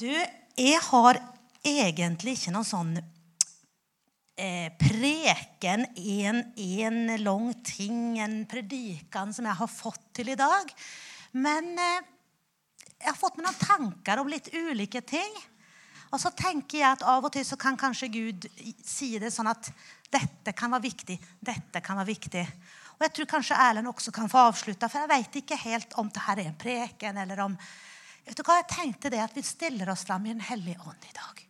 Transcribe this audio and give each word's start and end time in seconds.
Du, 0.00 0.08
jeg 0.56 0.80
har 0.80 1.18
egentlig 1.60 2.32
ikke 2.38 2.52
noen 2.54 2.64
sånn 2.64 2.92
eh, 4.40 4.70
preken, 4.80 5.82
en, 5.92 6.38
en 6.56 7.00
lang 7.20 7.50
ting, 7.66 8.16
en 8.24 8.38
predikan 8.48 9.34
som 9.36 9.44
jeg 9.44 9.58
har 9.58 9.68
fått 9.68 10.06
til 10.16 10.30
i 10.32 10.38
dag. 10.40 10.72
Men 11.36 11.68
eh, 11.74 12.08
jeg 12.94 13.10
har 13.10 13.18
fått 13.18 13.36
meg 13.36 13.50
noen 13.50 13.60
tanker 13.60 14.22
om 14.22 14.32
litt 14.32 14.48
ulike 14.54 15.04
ting. 15.04 15.36
Og 16.14 16.22
så 16.22 16.32
tenker 16.32 16.80
jeg 16.80 16.88
at 16.88 17.04
av 17.04 17.28
og 17.28 17.36
til 17.36 17.44
så 17.44 17.60
kan 17.60 17.76
kanskje 17.76 18.08
Gud 18.16 18.48
si 18.80 19.12
det 19.20 19.34
sånn 19.34 19.52
at 19.52 19.68
dette 20.08 20.56
kan 20.56 20.72
være 20.72 20.86
viktig, 20.88 21.18
dette 21.44 21.84
kan 21.84 22.00
være 22.00 22.12
viktig. 22.14 22.46
Og 22.96 23.04
jeg 23.04 23.18
tror 23.18 23.32
kanskje 23.36 23.60
Erlend 23.68 23.92
også 23.92 24.16
kan 24.16 24.32
få 24.32 24.48
avslutte, 24.48 24.88
for 24.88 25.04
jeg 25.04 25.12
vet 25.12 25.40
ikke 25.44 25.60
helt 25.68 26.00
om 26.00 26.08
det 26.08 26.24
her 26.24 26.40
er 26.40 26.54
en 26.54 26.60
preken 26.64 27.20
eller 27.20 27.44
om 27.50 27.60
Vet 28.24 28.36
du 28.36 28.42
hva, 28.44 28.60
Jeg 28.60 28.70
tenkte 28.72 29.12
det 29.12 29.22
at 29.22 29.36
vi 29.36 29.42
stiller 29.46 29.90
oss 29.92 30.04
fram 30.08 30.26
i 30.26 30.34
Den 30.34 30.44
hellige 30.44 30.80
ånd 30.86 31.08
i 31.08 31.14
dag. 31.16 31.46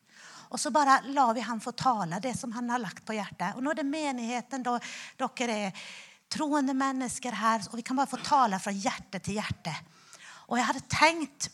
Og 0.51 0.59
så 0.59 0.73
bare 0.75 1.01
lar 1.15 1.35
vi 1.35 1.45
han 1.47 1.63
få 1.63 1.73
tale 1.79 2.19
det 2.23 2.35
som 2.39 2.53
han 2.53 2.71
har 2.73 2.83
lagt 2.83 3.05
på 3.07 3.15
hjertet. 3.15 3.55
Og 3.55 3.63
nå 3.63 3.71
er 3.71 3.81
det 3.81 3.87
menigheten, 3.87 4.65
da, 4.67 4.79
dere 5.21 5.59
er 5.69 5.85
troende 6.31 6.75
mennesker 6.75 7.35
her, 7.35 7.63
og 7.71 7.79
vi 7.79 7.85
kan 7.87 7.99
bare 7.99 8.11
få 8.11 8.19
tale 8.23 8.59
fra 8.63 8.75
hjerte 8.75 9.21
til 9.23 9.39
hjerte. 9.39 9.75
Og 10.51 10.59
jeg 10.59 10.67
hadde 10.67 10.91
tenkt 10.91 11.51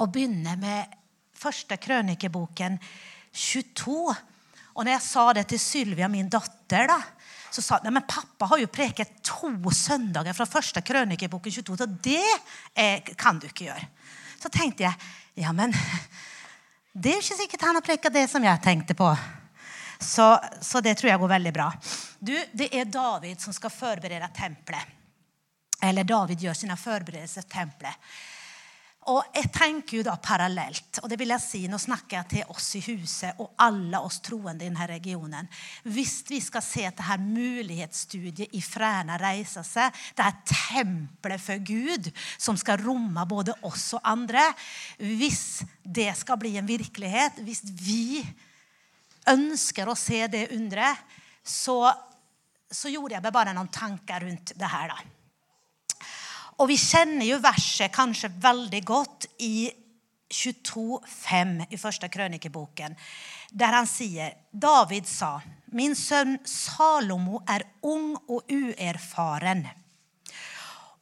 å 0.00 0.08
begynne 0.08 0.56
med 0.60 0.96
første 1.36 1.76
krønikeboken 1.80 2.78
22. 3.32 4.16
Og 4.78 4.84
når 4.84 4.94
jeg 4.94 5.04
sa 5.04 5.24
det 5.36 5.44
til 5.50 5.60
Sylvia, 5.60 6.08
min 6.08 6.30
datter, 6.32 6.88
da, 6.88 6.98
så 7.50 7.64
sa 7.64 7.78
hun 7.82 7.92
men 7.92 8.06
pappa 8.08 8.48
har 8.50 8.60
jo 8.62 8.70
preket 8.72 9.18
to 9.26 9.50
søndager 9.74 10.36
fra 10.36 10.46
første 10.48 10.82
krønikeboken 10.84 11.52
22, 11.60 11.78
så 11.80 11.88
det 11.88 12.24
eh, 12.74 13.14
kan 13.18 13.40
du 13.40 13.48
ikke 13.48 13.68
gjøre. 13.68 13.88
Så 14.38 14.50
tenkte 14.52 14.86
jeg 14.86 14.94
ja, 15.38 15.52
men 15.54 15.74
det 16.92 17.12
er 17.14 17.22
ikke 17.22 17.40
sikkert 17.42 17.66
han 17.68 17.78
har 17.78 17.86
preka 17.86 18.12
det 18.12 18.26
som 18.30 18.44
jeg 18.44 18.62
tenkte 18.64 18.96
på. 18.98 19.10
Så, 20.00 20.28
så, 20.62 20.80
det 20.80 20.94
tror 20.98 21.10
jeg 21.10 21.20
går 21.20 21.34
veldig 21.34 21.52
bra. 21.54 21.72
Du, 22.18 22.34
Det 22.52 22.68
er 22.70 22.84
David 22.86 23.40
som 23.42 23.52
skal 23.52 23.70
forberede 23.74 24.28
tempelet. 24.34 24.94
Eller 25.82 26.06
David 26.06 26.42
gjør 26.42 26.54
sine 26.58 26.76
forberedelser 26.78 27.42
til 27.42 27.50
tempelet. 27.50 28.10
Og 29.08 29.24
jeg 29.32 29.48
tenker 29.54 29.98
jo 29.98 30.04
da 30.04 30.18
parallelt, 30.20 30.98
og 31.00 31.08
det 31.08 31.16
vil 31.20 31.32
jeg 31.32 31.40
si, 31.40 31.60
nå 31.70 31.78
snakker 31.80 32.18
jeg 32.18 32.28
til 32.32 32.50
oss 32.52 32.66
i 32.76 32.82
huset 32.90 33.40
og 33.40 33.54
alle 33.64 34.00
oss 34.04 34.18
troende 34.24 34.66
i 34.66 34.68
denne 34.68 34.88
regionen. 34.90 35.48
Hvis 35.88 36.20
vi 36.28 36.42
skal 36.44 36.64
se 36.64 36.84
at 36.84 36.98
dette 36.98 37.16
mulighetsstudiet 37.22 38.52
i 38.58 38.60
Fræna 38.64 39.16
reiser 39.20 39.64
seg, 39.64 39.96
det 40.18 40.26
er 40.26 40.42
tempelet 40.52 41.40
for 41.40 41.64
Gud 41.64 42.10
som 42.36 42.58
skal 42.60 42.84
romme 42.84 43.24
både 43.28 43.56
oss 43.68 43.94
og 43.96 44.04
andre 44.08 44.44
Hvis 44.98 45.62
det 45.82 46.10
skal 46.18 46.38
bli 46.40 46.56
en 46.60 46.68
virkelighet, 46.68 47.40
hvis 47.46 47.64
vi 47.64 48.20
ønsker 49.28 49.88
å 49.88 49.96
se 49.98 50.26
det 50.28 50.50
underet, 50.56 51.00
så, 51.42 51.80
så 52.70 52.92
gjorde 52.92 53.16
jeg 53.16 53.32
bare 53.32 53.56
noen 53.56 53.72
tanker 53.72 54.26
rundt 54.26 54.52
det 54.58 54.68
her. 54.68 54.92
da. 54.92 55.17
Og 56.58 56.66
vi 56.72 56.78
kjenner 56.80 57.26
jo 57.28 57.38
verset 57.42 57.92
kanskje 57.94 58.32
veldig 58.42 58.80
godt 58.86 59.28
i 59.46 59.68
22,5 60.28 61.52
i 61.70 61.78
første 61.80 62.08
krønikeboken, 62.12 62.96
der 63.50 63.76
han 63.78 63.86
sier 63.88 64.34
David 64.52 65.06
sa, 65.08 65.38
min 65.72 65.94
sønn 65.96 66.36
Salomo 66.44 67.40
er 67.48 67.64
ung 67.86 68.10
og 68.26 68.50
uerfaren. 68.50 69.62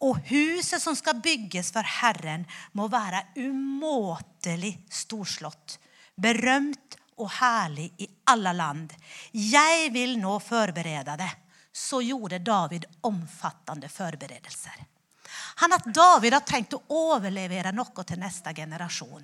Og 0.05 0.19
huset 0.29 0.81
som 0.81 0.95
skal 0.95 1.17
bygges 1.25 1.71
for 1.73 1.89
Herren, 2.01 2.45
må 2.77 2.85
være 2.93 3.23
umåtelig 3.41 4.75
storslått, 4.93 5.79
berømt 6.15 6.99
og 7.17 7.31
herlig 7.39 7.89
i 8.05 8.07
alle 8.29 8.53
land. 8.53 8.93
Jeg 9.33 9.89
vil 9.95 10.19
nå 10.21 10.37
forberede 10.43 11.17
det. 11.17 11.31
Så 11.77 11.99
gjorde 12.01 12.39
David 12.41 12.85
omfattende 13.05 13.89
forberedelser 13.89 14.85
han 15.61 15.73
at 15.73 15.87
David 15.93 16.35
har 16.37 16.45
tenkt 16.45 16.75
å 16.77 16.83
overlevere 16.93 17.73
noe 17.75 18.03
til 18.05 18.19
neste 18.21 18.53
generasjon. 18.53 19.23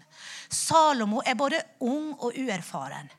Salomo 0.49 1.21
er 1.25 1.37
både 1.37 1.59
ung 1.85 2.13
og 2.17 2.33
uerfaren. 2.33 3.11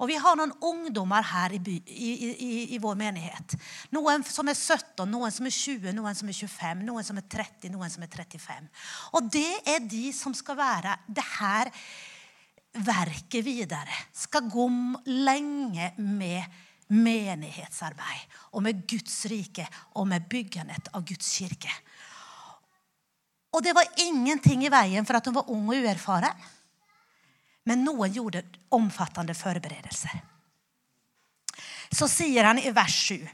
Og 0.00 0.08
vi 0.08 0.16
har 0.16 0.36
noen 0.36 0.52
ungdommer 0.64 1.24
her 1.28 1.52
i, 1.52 1.58
by, 1.60 1.74
i, 1.84 2.10
i, 2.30 2.52
i, 2.74 2.78
vår 2.80 2.96
menighet. 2.96 3.56
Noen 3.92 4.24
som 4.24 4.48
er 4.48 4.56
17, 4.56 5.04
noen 5.08 5.32
som 5.34 5.48
er 5.48 5.52
20, 5.52 5.92
noen 5.96 6.16
som 6.16 6.30
er 6.32 6.38
25, 6.38 6.86
noen 6.88 7.04
som 7.04 7.20
er 7.20 7.26
30, 7.36 7.68
noen 7.74 7.92
som 7.92 8.06
er 8.06 8.12
35. 8.14 8.70
Og 9.18 9.28
det 9.28 9.50
er 9.68 9.84
de 9.84 10.06
som 10.16 10.36
skal 10.36 10.56
være 10.56 10.96
det 11.04 11.26
her 11.34 11.72
verket 12.80 13.44
videre. 13.44 14.00
Skal 14.16 14.48
gå 14.48 14.66
lenge 15.10 15.92
med 16.00 16.48
menighetsarbeid 16.90 18.40
og 18.56 18.64
med 18.64 18.80
Guds 18.88 19.20
rike 19.30 19.68
og 20.00 20.08
med 20.10 20.24
byggandet 20.32 20.88
av 20.96 21.04
Guds 21.06 21.28
kirke. 21.36 21.70
Og 23.50 23.62
det 23.62 23.74
var 23.74 23.88
ingenting 23.98 24.64
i 24.64 24.72
veien 24.72 25.06
for 25.06 25.18
at 25.18 25.26
hun 25.26 25.36
var 25.40 25.50
ung 25.50 25.68
og 25.68 25.82
uerfaren. 25.82 26.48
Men 27.66 27.84
noen 27.84 28.12
gjorde 28.14 28.44
omfattende 28.74 29.34
forberedelser. 29.36 30.22
Så 31.90 32.06
sier 32.08 32.46
han 32.46 32.58
i 32.62 32.70
vers 32.74 32.96
7.: 33.10 33.26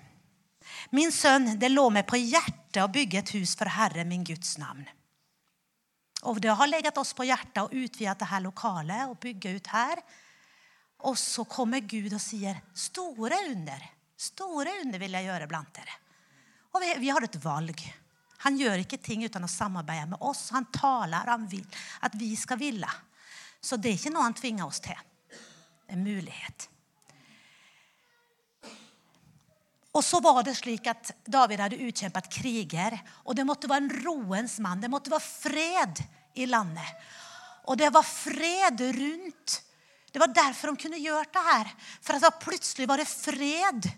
Min 0.96 1.12
sønn, 1.12 1.58
det 1.60 1.70
lå 1.70 1.88
meg 1.92 2.06
på 2.08 2.18
hjertet 2.18 2.82
å 2.82 2.92
bygge 2.92 3.20
et 3.20 3.34
hus 3.36 3.54
for 3.58 3.70
Herre 3.70 4.04
min 4.04 4.24
Guds 4.24 4.56
navn. 4.58 4.86
Og 6.26 6.40
det 6.40 6.54
har 6.58 6.70
legget 6.70 6.96
oss 6.98 7.12
på 7.14 7.26
hjertet 7.28 7.62
å 7.62 7.70
utvide 7.70 8.16
dette 8.16 8.40
lokalet 8.42 9.10
og 9.10 9.20
bygge 9.22 9.52
ut 9.58 9.68
her. 9.74 10.00
Og 11.06 11.18
så 11.20 11.44
kommer 11.44 11.84
Gud 11.84 12.12
og 12.12 12.20
sier, 12.20 12.56
'Store 12.74 13.36
under, 13.52 13.82
store 14.16 14.80
under 14.82 14.98
vil 14.98 15.12
jeg 15.12 15.28
gjøre 15.28 15.46
blant 15.46 15.74
dere.' 15.74 16.00
Og 16.74 16.80
vi, 16.80 16.94
vi 17.04 17.08
har 17.08 17.22
et 17.22 17.44
valg. 17.44 17.80
Han 18.44 18.58
gjør 18.60 18.82
ikke 18.82 19.00
ting 19.02 19.24
uten 19.24 19.46
å 19.46 19.50
samarbeide 19.50 20.10
med 20.12 20.22
oss. 20.24 20.48
Han 20.54 20.68
taler 20.74 21.30
han 21.30 21.46
vil 21.50 21.64
at 22.04 22.16
vi 22.18 22.34
skal 22.38 22.60
ville. 22.60 22.90
Så 23.60 23.78
det 23.80 23.90
er 23.90 24.00
ikke 24.00 24.14
noe 24.14 24.26
han 24.26 24.36
tvinger 24.36 24.66
oss 24.68 24.82
til. 24.84 24.98
En 25.90 26.02
mulighet. 26.04 26.68
Og 29.96 30.04
så 30.04 30.20
var 30.20 30.42
det 30.44 30.56
slik 30.58 30.88
at 30.90 31.14
David 31.24 31.62
hadde 31.62 31.80
utkjempet 31.86 32.28
kriger. 32.32 32.98
Og 33.24 33.36
det 33.38 33.46
måtte 33.48 33.70
være 33.70 33.86
en 33.86 33.94
roens 34.04 34.58
mann. 34.60 34.82
Det 34.82 34.92
måtte 34.92 35.12
være 35.14 35.24
fred 35.24 36.02
i 36.36 36.48
landet. 36.50 37.06
Og 37.66 37.78
det 37.80 37.88
var 37.94 38.04
fred 38.04 38.82
rundt. 38.98 39.60
Det 40.12 40.20
var 40.20 40.34
derfor 40.36 40.72
de 40.72 40.82
kunne 40.84 41.00
gjøre 41.00 41.30
det 41.32 41.44
her. 41.48 41.70
For 42.04 42.18
at 42.18 42.42
plutselig 42.44 42.88
var 42.88 43.00
det 43.00 43.08
fred 43.08 43.88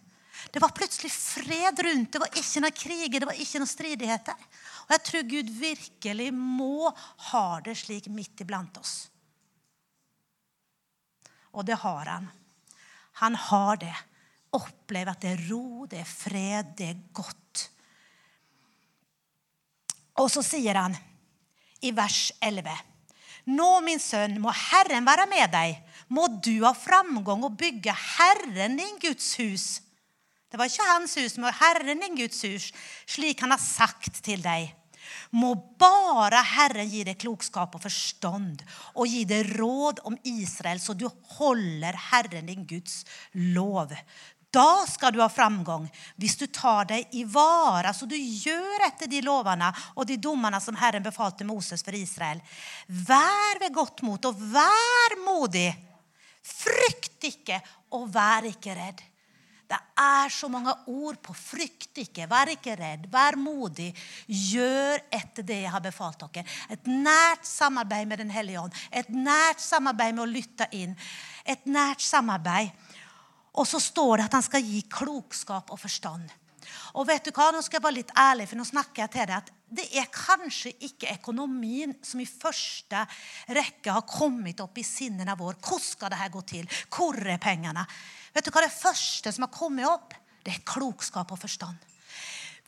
det 0.52 0.62
var 0.62 0.74
plutselig 0.74 1.10
fred 1.12 1.80
rundt. 1.84 2.12
Det 2.12 2.22
var 2.22 2.40
ikke 2.40 2.62
noe 2.62 2.74
kriger, 2.74 3.20
det 3.20 3.28
var 3.28 3.40
ikke 3.42 3.60
noe 3.62 3.70
stridigheter. 3.70 4.48
Og 4.86 4.94
jeg 4.94 5.04
tror 5.08 5.30
Gud 5.32 5.52
virkelig 5.60 6.28
må 6.34 6.90
ha 7.30 7.46
det 7.64 7.76
slik 7.80 8.08
midt 8.12 8.44
iblant 8.44 8.80
oss. 8.80 8.96
Og 11.52 11.66
det 11.66 11.78
har 11.82 12.12
han. 12.14 12.28
Han 13.22 13.34
har 13.48 13.80
det. 13.82 13.94
Opplev 14.56 15.10
at 15.10 15.20
det 15.20 15.34
er 15.34 15.42
ro, 15.50 15.84
det 15.90 16.00
er 16.00 16.08
fred, 16.08 16.70
det 16.78 16.92
er 16.92 17.02
godt. 17.12 17.66
Og 20.18 20.30
så 20.32 20.42
sier 20.42 20.78
han 20.78 20.96
i 21.84 21.92
vers 21.94 22.30
11.: 22.42 22.72
Nå, 23.52 23.68
min 23.84 24.00
sønn, 24.02 24.38
må 24.42 24.52
Herren 24.52 25.06
være 25.06 25.26
med 25.30 25.52
deg. 25.52 25.76
Må 26.08 26.26
du 26.40 26.64
ha 26.64 26.72
framgang 26.72 27.44
og 27.44 27.58
bygge 27.60 27.92
Herren 27.92 28.78
din 28.80 28.96
Guds 29.02 29.34
hus. 29.40 29.66
Det 30.48 30.56
var 30.56 30.70
ikke 30.70 30.88
hans 30.88 31.16
hus, 31.20 31.36
men 31.36 31.56
Herren 31.60 32.00
din 32.00 32.16
Guds 32.16 32.40
hus, 32.46 32.70
slik 33.08 33.42
han 33.44 33.52
har 33.52 33.60
sagt 33.62 34.22
til 34.24 34.40
deg. 34.44 34.72
Må 35.36 35.54
bare 35.80 36.40
Herren 36.56 36.88
gi 36.88 37.02
deg 37.04 37.18
klokskap 37.20 37.76
og 37.76 37.84
forstand 37.84 38.62
og 38.94 39.08
gi 39.08 39.24
deg 39.28 39.54
råd 39.58 40.02
om 40.08 40.16
Israel, 40.28 40.80
så 40.80 40.96
du 40.96 41.06
holder 41.36 41.96
Herren 42.10 42.48
din 42.48 42.66
Guds 42.68 43.02
lov. 43.32 43.92
Da 44.48 44.86
skal 44.88 45.12
du 45.12 45.20
ha 45.20 45.28
framgang 45.28 45.84
hvis 46.16 46.38
du 46.40 46.46
tar 46.48 46.88
deg 46.88 47.12
i 47.20 47.26
vare, 47.28 47.92
så 47.92 48.08
du 48.08 48.16
gjør 48.16 48.86
etter 48.86 49.10
de 49.10 49.20
lovene 49.24 49.68
og 49.96 50.08
de 50.08 50.16
dommene 50.16 50.60
som 50.64 50.78
Herren 50.80 51.04
befalte 51.04 51.44
Moses 51.48 51.84
for 51.84 51.96
Israel. 51.96 52.40
Vær 52.88 53.60
ved 53.60 53.76
godt 53.76 54.02
mot 54.08 54.30
og 54.30 54.40
vær 54.54 55.18
modig. 55.26 55.68
Frykt 56.40 57.28
ikke 57.28 57.60
og 57.92 58.08
vær 58.14 58.48
ikke 58.48 58.76
redd. 58.78 59.04
Det 59.68 59.78
er 60.00 60.30
så 60.32 60.48
mange 60.48 60.72
ord 60.88 61.18
på 61.20 61.34
frykt 61.36 62.00
ikke, 62.00 62.24
vær 62.30 62.48
ikke 62.54 62.76
redd, 62.78 63.04
vær 63.12 63.36
modig. 63.36 63.90
Gjør 64.26 65.02
etter 65.12 65.44
det 65.44 65.58
jeg 65.66 65.72
har 65.74 65.84
befalt 65.84 66.24
dere. 66.24 66.46
Et 66.72 66.88
nært 66.88 67.44
samarbeid 67.44 68.08
med 68.08 68.22
Den 68.22 68.32
hellige 68.32 68.62
ånd. 68.62 68.78
Et 68.90 69.10
nært 69.12 69.60
samarbeid 69.60 70.16
med 70.16 70.24
å 70.24 70.30
lytte 70.30 70.70
inn. 70.72 70.96
Et 71.44 71.68
nært 71.68 72.00
samarbeid. 72.00 72.72
Og 73.58 73.66
så 73.68 73.80
står 73.82 74.16
det 74.16 74.28
at 74.28 74.38
han 74.38 74.46
skal 74.46 74.64
gi 74.64 74.82
klokskap 74.88 75.72
og 75.74 75.80
forstand. 75.82 76.32
Og 76.96 77.06
vet 77.08 77.24
du 77.24 77.32
hva, 77.34 77.50
Nå 77.52 77.60
skal 77.64 77.78
jeg 77.78 77.84
være 77.84 77.98
litt 78.00 78.12
ærlig, 78.16 78.48
for 78.48 78.60
nå 78.60 78.66
snakker 78.68 79.04
jeg 79.04 79.14
til 79.14 79.28
deg 79.28 79.36
at 79.38 79.54
det 79.68 79.84
er 80.00 80.06
kanskje 80.08 80.72
ikke 80.86 81.12
økonomien 81.18 81.92
som 82.04 82.22
i 82.22 82.28
første 82.28 83.02
rekke 83.52 83.92
har 83.92 84.06
kommet 84.08 84.62
opp 84.64 84.80
i 84.80 84.86
sinnene 84.86 85.36
våre. 85.36 85.58
Hvordan 85.60 85.84
skal 85.84 86.14
dette 86.14 86.30
gå 86.32 86.44
til? 86.48 86.78
Hvor 86.88 87.20
er 87.20 87.40
pengene? 87.42 87.84
Vet 88.38 88.46
du 88.46 88.54
hva 88.54 88.62
det 88.62 88.70
første 88.70 89.32
som 89.34 89.48
har 89.48 89.50
kommet 89.50 89.88
opp? 89.90 90.12
Det 90.46 90.52
er 90.54 90.62
klokskap 90.62 91.32
og 91.34 91.40
forstand. 91.42 91.74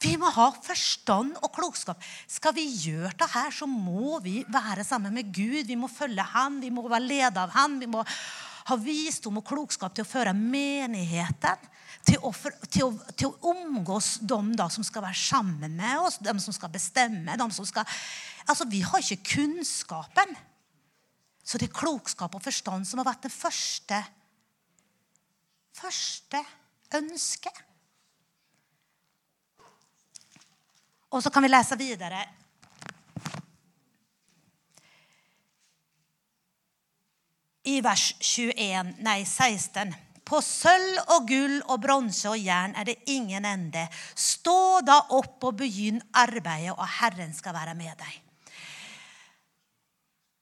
Vi 0.02 0.16
må 0.18 0.26
ha 0.34 0.48
forstand 0.64 1.36
og 1.44 1.52
klokskap. 1.54 2.00
Skal 2.26 2.56
vi 2.56 2.64
gjøre 2.88 3.12
det 3.20 3.28
her, 3.30 3.52
så 3.54 3.68
må 3.70 4.18
vi 4.24 4.40
være 4.50 4.82
sammen 4.82 5.14
med 5.14 5.30
Gud. 5.30 5.68
Vi 5.68 5.76
må 5.78 5.86
følge 5.92 6.24
Han, 6.32 6.58
vi 6.58 6.72
må 6.74 6.88
være 6.88 7.06
ledet 7.06 7.38
av 7.38 7.54
Han. 7.54 7.78
Vi 7.78 7.86
må 7.86 8.02
ha 8.02 8.78
visdom 8.82 9.38
og 9.38 9.46
klokskap 9.46 9.94
til 9.94 10.02
å 10.02 10.10
føre 10.10 10.34
menigheten 10.34 11.70
til 12.08 12.18
å, 12.24 12.32
til, 12.66 12.88
å, 12.88 13.14
til 13.14 13.28
å, 13.30 13.52
omgås 13.52 14.16
dem 14.26 14.54
da, 14.58 14.66
som 14.72 14.82
skal 14.86 15.04
være 15.04 15.20
sammen 15.20 15.78
med 15.78 16.00
oss, 16.00 16.18
de 16.18 16.34
som 16.42 16.56
skal 16.56 16.72
bestemme. 16.72 17.38
Dem 17.38 17.52
som 17.54 17.68
skal, 17.68 17.86
altså, 18.48 18.66
vi 18.66 18.82
har 18.82 19.04
ikke 19.04 19.36
kunnskapen. 19.36 20.34
Så 21.44 21.60
det 21.60 21.70
er 21.70 21.78
klokskap 21.78 22.34
og 22.34 22.42
forstand 22.42 22.88
som 22.88 23.02
har 23.02 23.12
vært 23.12 23.28
den 23.28 23.34
første 23.34 24.00
første 25.76 26.42
ønske. 26.96 27.52
Og 31.10 31.22
så 31.22 31.30
kan 31.30 31.42
vi 31.42 31.50
lese 31.50 31.78
videre. 31.78 32.20
I 37.70 37.80
vers 37.84 38.12
21, 38.20 38.94
nei 39.04 39.18
16. 39.24 39.92
På 40.30 40.38
sølv 40.44 41.10
og 41.10 41.26
gull 41.26 41.56
og 41.72 41.80
bronse 41.82 42.30
og 42.30 42.38
jern 42.38 42.76
er 42.78 42.86
det 42.86 43.00
ingen 43.10 43.44
ende. 43.44 43.82
Stå 44.14 44.80
da 44.86 45.00
opp 45.18 45.42
og 45.48 45.58
begynn 45.58 45.98
arbeidet, 46.14 46.76
og 46.76 46.86
Herren 47.00 47.34
skal 47.34 47.56
være 47.56 47.74
med 47.74 47.96
deg. 47.98 48.18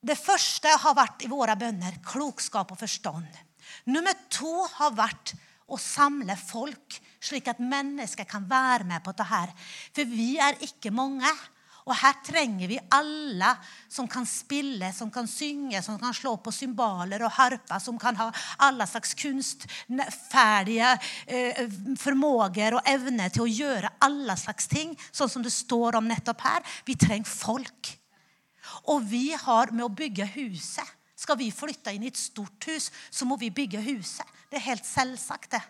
Det 0.09 0.15
første 0.21 0.71
har 0.85 0.95
vært 0.95 1.25
i 1.25 1.31
våre 1.33 1.57
bønner 1.59 1.97
klokskap 2.05 2.71
og 2.77 2.79
forstand. 2.79 3.48
Nummer 3.89 4.17
to 4.33 4.53
har 4.77 4.97
vært 4.97 5.35
å 5.69 5.77
samle 5.81 6.37
folk, 6.41 6.99
slik 7.21 7.49
at 7.51 7.61
mennesker 7.61 8.27
kan 8.29 8.45
være 8.49 8.87
med 8.89 9.05
på 9.05 9.15
dette. 9.17 9.55
For 9.97 10.09
vi 10.09 10.35
er 10.41 10.61
ikke 10.65 10.93
mange. 10.95 11.31
Og 11.89 11.97
her 11.97 12.19
trenger 12.21 12.69
vi 12.69 12.77
alle 12.93 13.55
som 13.89 14.05
kan 14.11 14.27
spille, 14.29 14.91
som 14.93 15.09
kan 15.13 15.25
synge, 15.29 15.81
som 15.81 15.97
kan 16.01 16.13
slå 16.13 16.35
på 16.45 16.53
cymbaler 16.53 17.25
og 17.25 17.33
harper, 17.39 17.81
som 17.81 17.97
kan 18.01 18.19
ha 18.19 18.27
alle 18.67 18.85
slags 18.91 19.15
kunstferdige 19.17 20.91
eh, 21.25 21.63
formåger 21.97 22.77
og 22.77 22.93
evner 22.93 23.33
til 23.33 23.47
å 23.47 23.49
gjøre 23.49 23.95
alle 24.05 24.37
slags 24.37 24.69
ting, 24.69 24.93
sånn 25.09 25.33
som 25.33 25.47
det 25.47 25.55
står 25.55 25.97
om 25.97 26.13
nettopp 26.13 26.45
her. 26.45 26.69
Vi 26.85 26.99
trenger 27.01 27.33
folk. 27.33 27.95
Og 28.93 29.01
vi 29.09 29.33
har 29.33 29.73
med 29.73 29.89
å 29.89 29.93
bygge 29.97 30.29
huset 30.37 30.98
skal 31.19 31.39
vi 31.41 31.51
flytte 31.51 31.93
inn 31.95 32.07
i 32.07 32.13
et 32.13 32.21
stort 32.21 32.69
hus, 32.71 32.91
så 33.11 33.27
må 33.27 33.39
vi 33.41 33.51
bygge 33.55 33.83
huset. 33.83 34.27
Det 34.51 34.61
er 34.61 34.69
helt 34.71 34.87
selvsagt. 34.87 35.51
det. 35.51 35.63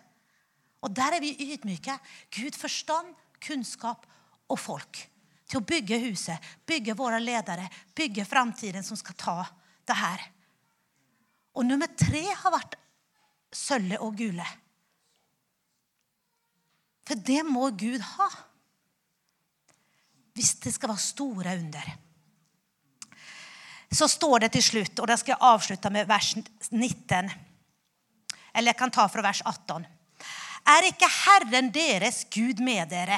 Og 0.85 0.93
der 0.95 1.17
er 1.17 1.23
vi 1.23 1.35
ydmyke. 1.53 1.97
Gud 2.31 2.55
forstand, 2.55 3.15
kunnskap 3.41 4.05
og 4.49 4.59
folk 4.59 5.01
til 5.49 5.59
å 5.59 5.65
bygge 5.65 5.97
huset, 6.05 6.37
bygge 6.67 6.93
våre 6.97 7.19
ledere, 7.19 7.65
bygge 7.97 8.27
framtiden 8.29 8.85
som 8.85 8.97
skal 8.99 9.17
ta 9.17 9.37
det 9.89 9.97
her. 9.97 10.21
Og 11.57 11.65
nummer 11.65 11.89
tre 11.97 12.21
har 12.21 12.53
vært 12.53 12.77
sølvet 13.51 14.03
og 14.05 14.13
gule. 14.19 14.45
For 17.09 17.17
det 17.17 17.41
må 17.47 17.71
Gud 17.73 18.05
ha 18.05 18.29
hvis 20.37 20.53
det 20.63 20.71
skal 20.71 20.93
være 20.93 21.03
store 21.03 21.55
under. 21.57 21.87
Så 23.91 24.07
står 24.07 24.45
det 24.45 24.51
til 24.53 24.63
slutt, 24.63 24.99
og 25.01 25.07
da 25.09 25.17
skal 25.17 25.33
jeg 25.33 25.45
avslutte 25.49 25.89
med 25.93 26.09
vers 26.09 26.35
19. 26.69 27.31
Eller 28.53 28.71
jeg 28.71 28.79
kan 28.79 28.93
ta 28.93 29.07
fra 29.09 29.23
vers 29.25 29.41
18. 29.41 29.87
Er 30.69 30.85
ikke 30.89 31.07
Herren 31.09 31.71
deres 31.73 32.25
Gud 32.33 32.59
med 32.61 32.91
dere? 32.91 33.17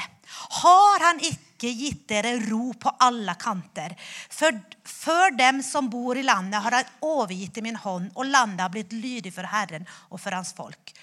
Har 0.62 1.04
Han 1.04 1.20
ikke 1.26 1.72
gitt 1.76 2.06
dere 2.10 2.38
ro 2.46 2.72
på 2.80 2.94
alle 3.04 3.36
kanter? 3.40 3.96
For, 4.30 4.56
for 4.88 5.36
dem 5.36 5.60
som 5.66 5.90
bor 5.92 6.18
i 6.18 6.24
landet, 6.24 6.62
har 6.64 6.78
Han 6.80 6.94
overgitt 7.02 7.58
i 7.58 7.66
min 7.66 7.76
hånd, 7.76 8.12
og 8.16 8.30
landet 8.30 8.64
har 8.64 8.72
blitt 8.72 8.94
lydig 8.96 9.34
for 9.36 9.50
Herren 9.52 9.88
og 10.10 10.22
for 10.22 10.38
Hans 10.38 10.54
folk. 10.56 10.94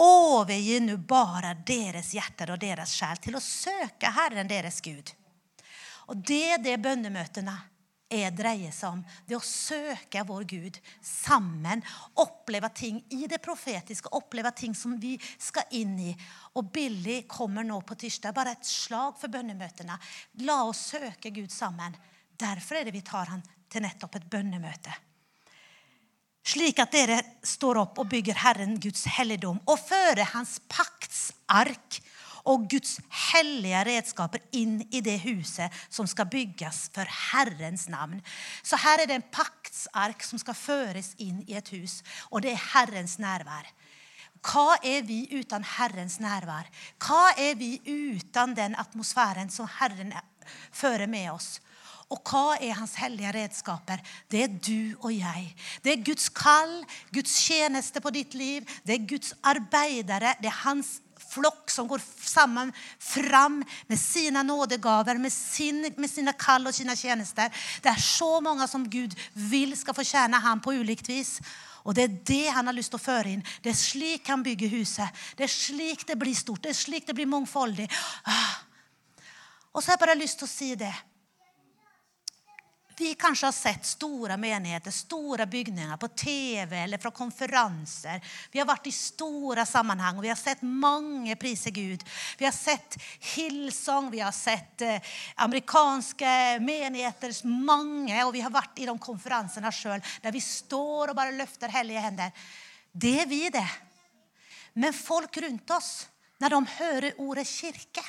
Overgi 0.00 0.78
nå 0.80 0.96
bare 1.04 1.52
deres 1.68 2.14
hjerter 2.16 2.54
og 2.54 2.62
deres 2.62 2.94
sjel 2.96 3.20
til 3.20 3.36
å 3.36 3.44
søke 3.44 4.14
Herren 4.16 4.48
deres 4.48 4.80
Gud. 4.80 5.12
Og 6.08 6.16
det 6.16 6.44
er 6.54 6.64
det 6.64 6.80
bønnemøtene 6.80 7.58
er 8.12 8.34
dreier 8.36 8.72
seg 8.74 8.98
om. 8.98 9.02
Det 9.26 9.36
å 9.38 9.44
søke 9.44 10.24
vår 10.28 10.44
Gud 10.50 10.78
sammen. 11.04 11.82
Oppleve 12.20 12.70
ting 12.76 13.00
i 13.16 13.26
det 13.30 13.40
profetiske, 13.44 14.12
oppleve 14.12 14.52
ting 14.56 14.76
som 14.76 14.98
vi 15.00 15.14
skal 15.40 15.72
inn 15.78 15.94
i. 16.10 16.12
Og 16.58 16.68
Billy 16.74 17.22
kommer 17.30 17.66
nå 17.66 17.80
på 17.86 17.96
tirsdag. 17.98 18.34
Bare 18.36 18.56
et 18.56 18.68
slag 18.68 19.16
for 19.20 19.32
bønnemøtene. 19.32 19.96
La 20.46 20.62
oss 20.68 20.90
søke 20.92 21.32
Gud 21.34 21.52
sammen. 21.52 21.96
Derfor 22.38 22.78
er 22.78 22.88
det 22.88 22.96
vi 22.96 23.06
tar 23.06 23.32
han 23.32 23.42
til 23.72 23.84
nettopp 23.86 24.20
et 24.20 24.28
bønnemøte. 24.30 24.94
Slik 26.42 26.80
at 26.82 26.90
dere 26.90 27.20
står 27.46 27.78
opp 27.84 28.00
og 28.02 28.08
bygger 28.10 28.40
Herren 28.42 28.74
Guds 28.82 29.04
helligdom 29.14 29.60
og 29.62 29.78
fører 29.78 30.26
Hans 30.32 30.56
paktsark 30.66 32.00
og 32.48 32.66
Guds 32.70 32.96
hellige 33.32 33.84
redskaper 33.86 34.42
inn 34.58 34.80
i 34.90 35.02
det 35.04 35.18
huset 35.24 35.72
som 35.92 36.08
skal 36.10 36.30
bygges 36.32 36.88
for 36.94 37.08
Herrens 37.32 37.88
navn. 37.92 38.20
Så 38.62 38.78
her 38.82 39.02
er 39.02 39.10
det 39.10 39.20
en 39.20 39.30
paktsark 39.34 40.24
som 40.26 40.40
skal 40.42 40.58
føres 40.58 41.12
inn 41.22 41.42
i 41.46 41.56
et 41.58 41.72
hus, 41.74 42.00
og 42.30 42.42
det 42.42 42.54
er 42.54 42.68
Herrens 42.72 43.18
nærvær. 43.22 43.70
Hva 44.42 44.78
er 44.82 45.04
vi 45.06 45.22
uten 45.30 45.62
Herrens 45.76 46.18
nærvær? 46.18 46.66
Hva 46.98 47.30
er 47.38 47.54
vi 47.54 47.76
uten 47.86 48.56
den 48.58 48.74
atmosfæren 48.74 49.50
som 49.54 49.70
Herren 49.78 50.10
fører 50.74 51.06
med 51.06 51.30
oss? 51.30 51.60
Og 52.12 52.20
hva 52.28 52.56
er 52.60 52.74
hans 52.76 52.96
hellige 53.00 53.30
redskaper? 53.32 54.02
Det 54.30 54.42
er 54.44 54.56
du 54.58 54.98
og 55.00 55.14
jeg. 55.14 55.46
Det 55.84 55.94
er 55.94 56.04
Guds 56.04 56.28
kall, 56.28 56.82
Guds 57.14 57.32
tjeneste 57.46 58.02
på 58.04 58.12
ditt 58.12 58.34
liv. 58.36 58.66
Det 58.84 58.98
er 58.98 59.06
Guds 59.08 59.32
arbeidere. 59.42 60.34
Det 60.42 60.50
er 60.50 60.60
hans 60.66 60.98
flokk 61.32 61.70
som 61.72 61.88
går 61.88 62.02
sammen 62.20 62.72
fram 62.98 63.60
med 63.88 64.00
sine 64.00 64.44
nådegaver, 64.46 65.18
med, 65.18 65.32
sin, 65.32 65.82
med 65.96 66.10
sine 66.10 66.34
kall 66.38 66.68
og 66.68 66.76
sine 66.76 66.96
tjenester. 66.98 67.52
Det 67.82 67.92
er 67.92 68.00
så 68.00 68.40
mange 68.44 68.68
som 68.68 68.88
Gud 68.90 69.16
vil 69.50 69.76
skal 69.78 69.96
få 69.96 70.06
tjene 70.06 70.40
ham 70.42 70.60
på 70.62 70.76
ulikt 70.80 71.08
vis. 71.08 71.38
Og 71.82 71.96
det 71.96 72.04
er 72.04 72.18
det 72.28 72.42
han 72.54 72.68
har 72.68 72.76
lyst 72.76 72.92
til 72.94 73.00
å 73.00 73.02
føre 73.02 73.32
inn. 73.32 73.46
Det 73.62 73.72
er 73.72 73.78
slik 73.78 74.28
han 74.30 74.44
bygger 74.46 74.70
huset. 74.76 75.22
Det 75.38 75.48
er 75.48 75.54
slik 75.54 76.04
det 76.06 76.18
blir 76.20 76.36
stort. 76.36 76.62
Det 76.62 76.70
er 76.70 76.78
slik 76.78 77.08
det 77.08 77.16
blir 77.18 77.30
mangfoldig. 77.30 77.88
Ah. 78.30 78.60
Og 79.72 79.80
så 79.80 79.90
har 79.90 79.96
jeg 79.96 80.04
bare 80.04 80.20
lyst 80.20 80.38
til 80.38 80.46
å 80.46 80.52
si 80.52 80.70
det. 80.78 80.92
Vi 82.96 83.14
kanskje 83.14 83.46
har 83.46 83.52
sett 83.52 83.86
store 83.86 84.36
menigheter, 84.36 84.90
store 84.90 85.46
bygninger 85.46 85.96
på 85.96 86.08
TV 86.08 86.76
eller 86.76 86.98
fra 86.98 87.10
konferanser. 87.10 88.20
Vi 88.52 88.60
har 88.60 88.68
vært 88.68 88.86
i 88.86 88.92
store 88.92 89.64
sammenheng, 89.66 90.18
og 90.18 90.26
vi 90.26 90.30
har 90.32 90.38
sett 90.40 90.62
mange 90.62 91.36
prise 91.40 91.72
Gud. 91.72 92.04
Vi 92.38 92.44
har 92.44 92.52
sett 92.52 92.98
Hillsong, 93.34 94.10
vi 94.12 94.20
har 94.20 94.34
sett 94.36 94.84
eh, 94.84 95.14
amerikanske 95.44 96.34
menigheter, 96.60 97.32
mange, 97.48 98.18
og 98.26 98.34
vi 98.36 98.44
har 98.44 98.52
vært 98.52 98.82
i 98.82 98.88
de 98.90 98.96
konferansene 99.00 99.72
sjøl, 99.72 100.02
der 100.22 100.34
vi 100.34 100.44
står 100.44 101.12
og 101.12 101.18
bare 101.18 101.36
løfter 101.38 101.72
hellige 101.72 102.04
hender. 102.04 102.44
Det 102.92 103.14
er 103.22 103.30
vi, 103.30 103.46
det. 103.52 103.68
Men 104.76 104.92
folk 104.96 105.36
rundt 105.40 105.70
oss, 105.72 105.92
når 106.42 106.54
de 106.54 106.76
hører 106.76 107.22
ordet 107.22 107.48
kirke, 107.48 108.04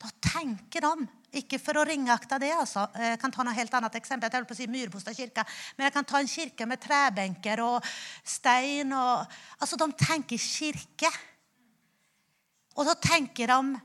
da 0.00 0.10
tenker 0.32 0.84
de 0.84 1.08
ikke 1.40 1.60
for 1.62 1.80
å 1.80 1.84
ringakte 1.86 2.38
det. 2.42 2.52
altså. 2.56 2.86
Jeg 2.96 3.20
kan 3.22 3.32
ta 3.34 3.44
noe 3.46 3.56
helt 3.56 3.74
annet 3.78 3.98
eksempel. 4.00 4.30
Jeg 4.32 4.48
på 4.48 4.56
å 4.56 4.58
si 4.58 4.68
Myrbostad 4.70 5.16
kirke. 5.16 5.44
Men 5.76 5.88
jeg 5.88 5.96
kan 5.96 6.08
ta 6.08 6.20
en 6.20 6.30
kirke 6.30 6.68
med 6.68 6.82
trebenker 6.82 7.62
og 7.64 7.90
stein. 8.24 8.92
Og, 8.92 9.36
altså, 9.60 9.78
De 9.80 9.90
tenker 10.04 10.40
kirke. 10.40 11.10
Og 12.76 12.88
da 12.88 12.96
tenker 13.00 13.52
de 13.52 13.82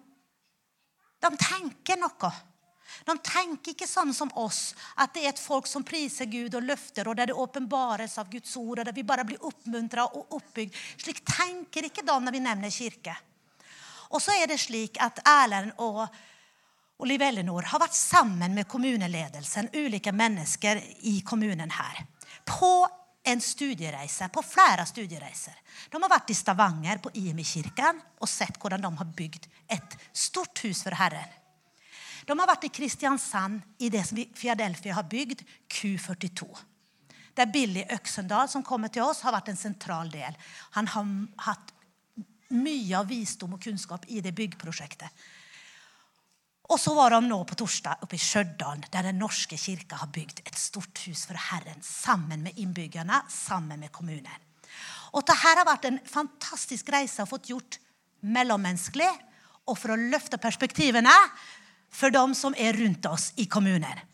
De 1.21 1.29
tenker 1.37 1.99
noe. 2.01 2.31
De 3.05 3.15
tenker 3.23 3.73
ikke 3.73 3.87
sånn 3.87 4.11
som 4.13 4.31
oss, 4.39 4.73
at 4.99 5.13
det 5.15 5.23
er 5.23 5.31
et 5.31 5.39
folk 5.39 5.67
som 5.69 5.85
priser 5.85 6.27
Gud 6.29 6.57
og 6.57 6.65
løfter, 6.65 7.07
og 7.07 7.15
der 7.17 7.31
det 7.31 7.37
åpenbares 7.39 8.17
av 8.21 8.29
Guds 8.29 8.51
ord, 8.59 8.81
og 8.81 8.85
der 8.85 8.95
vi 8.95 9.05
bare 9.07 9.25
blir 9.27 9.41
oppmuntra 9.47 10.05
og 10.09 10.35
oppbygd. 10.37 10.75
Slik 11.01 11.23
tenker 11.25 11.87
ikke 11.87 12.03
de 12.05 12.17
når 12.19 12.35
vi 12.35 12.43
nevner 12.43 12.73
kirke. 12.73 13.15
Og 14.11 14.19
så 14.19 14.35
er 14.35 14.51
det 14.51 14.59
slik 14.59 14.99
at 15.01 15.21
Erlend 15.23 15.77
og 15.79 16.03
og 17.01 17.07
Liv 17.09 17.21
Ellinor 17.25 17.65
har 17.65 17.81
vært 17.81 17.97
sammen 17.97 18.53
med 18.53 18.67
kommuneledelsen, 18.69 19.71
ulike 19.73 20.13
mennesker 20.13 20.77
i 21.09 21.15
kommunen 21.25 21.73
her, 21.73 22.03
på 22.45 22.85
en 23.25 23.41
studiereise, 23.41 24.27
på 24.29 24.43
flere 24.45 24.85
studiereiser. 24.85 25.57
De 25.89 25.97
har 25.97 26.11
vært 26.11 26.29
i 26.29 26.37
Stavanger, 26.37 27.01
på 27.01 27.09
IMI-kirken, 27.17 28.01
og 28.21 28.29
sett 28.29 28.61
hvordan 28.61 28.85
de 28.85 28.93
har 28.99 29.09
bygd 29.17 29.49
et 29.73 29.97
stort 30.13 30.61
hus 30.61 30.83
for 30.85 30.97
Herren. 30.97 31.33
De 32.29 32.37
har 32.37 32.49
vært 32.51 32.69
i 32.69 32.73
Kristiansand 32.73 33.81
i 33.81 33.89
det 33.89 34.05
som 34.05 34.21
Fiadelfia 34.37 34.93
har 34.99 35.09
bygd, 35.09 35.41
Q42. 35.73 36.45
Der 37.33 37.49
Billy 37.49 37.81
Øksendal, 37.97 38.45
som 38.49 38.61
kommer 38.63 38.93
til 38.93 39.07
oss, 39.07 39.23
har 39.25 39.33
vært 39.33 39.49
en 39.49 39.57
sentral 39.57 40.13
del. 40.13 40.37
Han 40.77 40.93
har 40.93 41.13
hatt 41.49 41.73
mye 42.53 42.97
av 42.99 43.09
visdom 43.09 43.55
og 43.57 43.63
kunnskap 43.63 44.05
i 44.13 44.21
det 44.21 44.35
byggprosjektet. 44.37 45.09
Og 46.71 46.79
så 46.79 46.93
var 46.95 47.11
de 47.11 47.19
nå 47.27 47.41
på 47.43 47.57
torsdag 47.59 48.05
oppe 48.05 48.15
i 48.15 48.21
Stjørdal, 48.21 48.85
der 48.93 49.09
Den 49.09 49.19
norske 49.19 49.57
kirka 49.59 49.97
har 49.99 50.07
bygd 50.07 50.39
et 50.45 50.57
stort 50.57 51.03
hus 51.03 51.25
for 51.27 51.35
Herren 51.35 51.81
sammen 51.83 52.45
med 52.45 52.55
innbyggerne, 52.55 53.23
sammen 53.27 53.79
med 53.79 53.91
kommunen. 53.91 54.47
Og 55.11 55.25
dette 55.25 55.35
har 55.35 55.65
vært 55.67 55.89
en 55.89 55.99
fantastisk 56.07 56.87
reise 56.93 57.25
å 57.25 57.27
få 57.27 57.41
gjort 57.43 57.75
mellommenneskelig 58.23 59.09
og 59.67 59.75
for 59.75 59.91
å 59.91 59.99
løfte 59.99 60.39
perspektivene 60.39 61.11
for 61.91 62.13
dem 62.13 62.31
som 62.37 62.55
er 62.55 62.77
rundt 62.79 63.05
oss 63.09 63.33
i 63.35 63.49
kommunen. 63.51 64.07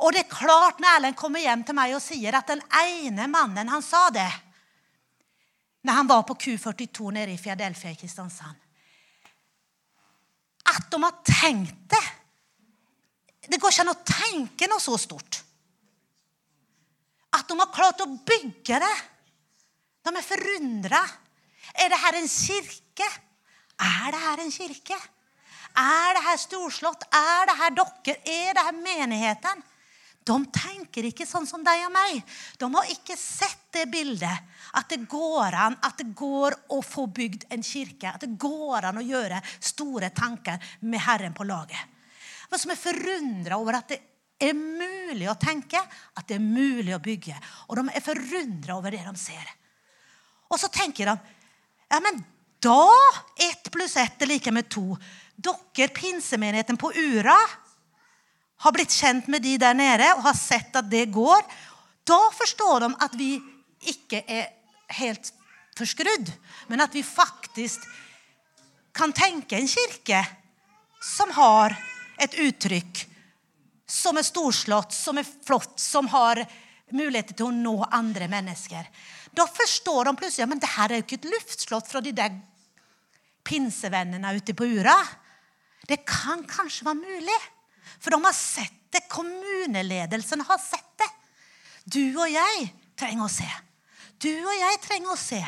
Og 0.00 0.14
det 0.14 0.24
er 0.24 0.32
klart 0.32 0.80
når 0.80 0.96
Erlend 0.96 1.20
kommer 1.20 1.44
hjem 1.44 1.66
til 1.66 1.76
meg 1.76 1.92
og 1.92 2.00
sier 2.02 2.40
at 2.40 2.48
den 2.48 2.64
ene 2.80 3.28
mannen 3.28 3.68
han 3.68 3.84
sa 3.84 4.08
det 4.14 4.30
når 5.82 5.98
han 5.98 6.08
var 6.08 6.24
på 6.24 6.38
Q42 6.40 7.12
nede 7.12 7.34
i 7.34 7.40
Fiadelfia 7.42 7.92
i 7.92 7.98
Kristiansand 8.00 8.61
At 10.72 10.88
de 10.92 11.00
har 11.02 11.18
tenkt 11.26 11.88
det. 11.92 12.04
Det 13.48 13.58
går 13.60 13.72
ikke 13.72 13.84
an 13.84 13.92
å 13.92 14.02
tenke 14.06 14.68
noe 14.70 14.80
så 14.80 14.96
stort. 15.00 15.40
At 17.32 17.48
de 17.48 17.56
har 17.58 17.72
klart 17.74 18.04
å 18.04 18.10
bygge 18.12 18.78
det. 18.82 18.94
De 20.02 20.12
er 20.12 20.26
forundra. 20.26 21.02
Er 21.80 21.92
det 21.92 22.00
her 22.02 22.18
en 22.20 22.30
kirke? 22.30 23.08
Er 23.82 24.08
det 24.14 24.22
her 24.22 24.44
en 24.44 24.54
kirke? 24.54 24.98
Er 25.72 26.16
det 26.16 26.24
her 26.26 26.40
storslått? 26.40 27.06
Er 27.08 27.46
det 27.48 27.58
her 27.58 27.76
dere? 27.76 28.16
Er 28.28 28.56
det 28.56 28.66
her 28.66 28.76
menigheten? 28.76 29.62
De 30.22 30.36
tenker 30.54 31.08
ikke 31.08 31.26
sånn 31.26 31.48
som 31.48 31.64
deg 31.66 31.86
og 31.88 31.94
meg. 31.94 32.20
De 32.60 32.68
har 32.70 32.90
ikke 32.92 33.16
sett 33.18 33.64
det 33.74 33.88
bildet. 33.90 34.52
At 34.78 34.88
det 34.88 35.02
går 35.10 35.56
an 35.58 35.76
at 35.84 35.98
det 36.00 36.14
går 36.16 36.56
å 36.72 36.80
få 36.84 37.06
bygd 37.12 37.46
en 37.52 37.64
kirke. 37.64 38.14
At 38.14 38.24
det 38.24 38.38
går 38.40 38.88
an 38.88 39.00
å 39.00 39.04
gjøre 39.04 39.42
store 39.60 40.12
tanker 40.16 40.62
med 40.88 41.04
Herren 41.04 41.36
på 41.36 41.46
laget. 41.48 41.80
Men 42.50 42.60
som 42.60 42.72
er 42.72 42.80
forundra 42.80 43.58
over 43.60 43.78
at 43.78 43.92
det 43.92 44.00
er 44.42 44.56
mulig 44.56 45.28
å 45.30 45.38
tenke, 45.40 45.80
at 45.80 46.26
det 46.28 46.36
er 46.38 46.44
mulig 46.44 46.94
å 46.96 47.02
bygge. 47.02 47.36
Og 47.68 47.78
de 47.78 47.86
er 47.92 48.04
forundra 48.04 48.76
over 48.76 48.94
det 48.94 49.04
de 49.06 49.14
ser. 49.20 49.52
Og 50.52 50.60
så 50.60 50.68
tenker 50.72 51.08
de 51.08 51.16
ja, 51.92 52.00
men 52.00 52.22
da 52.62 52.88
ett 53.36 53.70
pluss 53.72 53.96
ett 54.00 54.22
er 54.22 54.30
like 54.30 54.52
med 54.54 54.68
to. 54.72 54.96
Dere, 55.36 55.88
pinsemenigheten 55.92 56.78
på 56.80 56.92
Ura, 56.94 57.36
har 58.62 58.72
blitt 58.72 58.94
kjent 58.94 59.28
med 59.32 59.42
de 59.42 59.56
der 59.58 59.74
nede 59.74 60.12
og 60.14 60.24
har 60.28 60.36
sett 60.38 60.76
at 60.78 60.88
det 60.90 61.08
går. 61.12 61.42
Da 62.06 62.20
forstår 62.36 62.84
de 62.84 62.90
at 63.04 63.16
vi 63.18 63.32
ikke 63.90 64.22
er 64.30 64.50
helt 64.98 65.32
forskrudd, 65.78 66.32
men 66.68 66.82
at 66.84 66.94
vi 66.94 67.02
faktisk 67.06 67.84
kan 68.92 69.12
tenke 69.16 69.56
en 69.56 69.70
kirke 69.70 70.20
som 71.02 71.32
har 71.34 71.74
et 72.20 72.34
uttrykk 72.38 73.06
som 73.92 74.16
er 74.16 74.24
storslått, 74.24 74.94
som 74.96 75.18
er 75.20 75.26
flott, 75.46 75.74
som 75.80 76.08
har 76.12 76.42
muligheter 76.92 77.36
til 77.36 77.48
å 77.48 77.56
nå 77.56 77.74
andre 77.92 78.28
mennesker. 78.30 78.86
Da 79.32 79.46
forstår 79.48 80.08
de 80.08 80.16
plutselig 80.20 80.48
men 80.48 80.60
det 80.60 80.70
her 80.74 80.92
er 80.92 81.00
jo 81.00 81.06
ikke 81.06 81.20
et 81.22 81.30
luftslott 81.32 81.88
fra 81.88 82.00
de 82.04 82.12
der 82.16 82.36
pinsevennene 83.48 84.36
ute 84.36 84.54
på 84.56 84.68
Ura. 84.78 84.96
Det 85.88 86.02
kan 86.08 86.44
kanskje 86.48 86.86
være 86.88 87.00
mulig. 87.00 87.40
For 87.98 88.14
de 88.14 88.20
har 88.22 88.36
sett 88.36 88.78
det. 88.92 89.04
Kommuneledelsen 89.12 90.44
har 90.46 90.60
sett 90.62 90.88
det. 91.00 91.10
Du 91.84 92.02
og 92.20 92.28
jeg 92.30 92.68
trenger 92.98 93.26
å 93.26 93.32
se. 93.32 93.48
Du 94.22 94.30
og 94.30 94.54
jeg 94.54 94.80
trenger 94.84 95.14
å 95.14 95.18
se. 95.18 95.40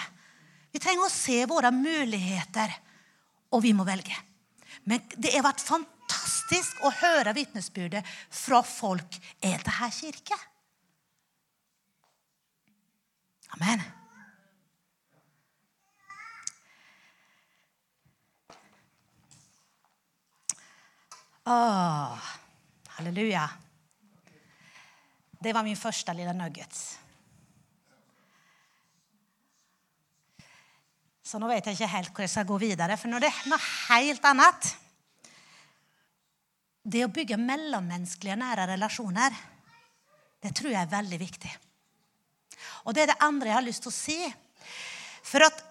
Vi 0.75 0.81
trenger 0.83 1.07
å 1.07 1.13
se 1.13 1.45
våre 1.47 1.71
muligheter, 1.71 2.73
og 3.55 3.63
vi 3.63 3.71
må 3.77 3.87
velge. 3.87 4.17
Men 4.91 5.05
det 5.15 5.37
har 5.37 5.47
vært 5.47 5.63
fantastisk 5.63 6.83
å 6.83 6.91
høre 6.99 7.37
vitnesbyrdet 7.37 8.03
fra 8.35 8.63
folk. 8.67 9.21
Er 9.39 9.63
det 9.63 9.77
her 9.79 9.95
kirke? 9.95 10.39
Amen. 13.55 13.85
Åh, 21.47 22.19
halleluja. 22.97 23.47
Det 25.39 25.53
var 25.53 25.63
min 25.63 25.77
første 25.77 26.13
lille 26.17 26.33
nuggets. 26.35 27.04
Så 31.35 31.41
nå 31.43 31.49
vet 31.51 31.67
jeg 31.67 31.75
ikke 31.75 31.91
helt 31.91 32.11
hvor 32.15 32.23
jeg 32.23 32.31
skal 32.31 32.45
gå 32.47 32.57
videre, 32.63 32.95
for 32.95 33.11
nå 33.11 33.19
er 33.19 33.25
det 33.25 33.49
noe 33.51 33.57
helt 33.89 34.27
annet. 34.31 34.69
Det 36.87 37.01
å 37.03 37.09
bygge 37.11 37.41
mellommenneskelige, 37.43 38.37
nære 38.39 38.69
relasjoner, 38.71 39.35
det 40.47 40.53
tror 40.55 40.71
jeg 40.71 40.79
er 40.79 40.93
veldig 40.93 41.19
viktig. 41.19 41.51
Og 42.87 42.95
det 42.95 43.03
er 43.03 43.11
det 43.11 43.19
andre 43.27 43.51
jeg 43.51 43.57
har 43.57 43.67
lyst 43.67 43.83
til 43.83 43.91
å 43.91 43.97
si. 43.97 44.19
For 45.27 45.43
at 45.43 45.65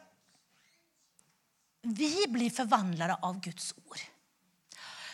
vi 1.96 2.12
blir 2.36 2.52
forvandlere 2.52 3.22
av 3.24 3.40
Guds 3.48 3.72
ord. 3.86 4.04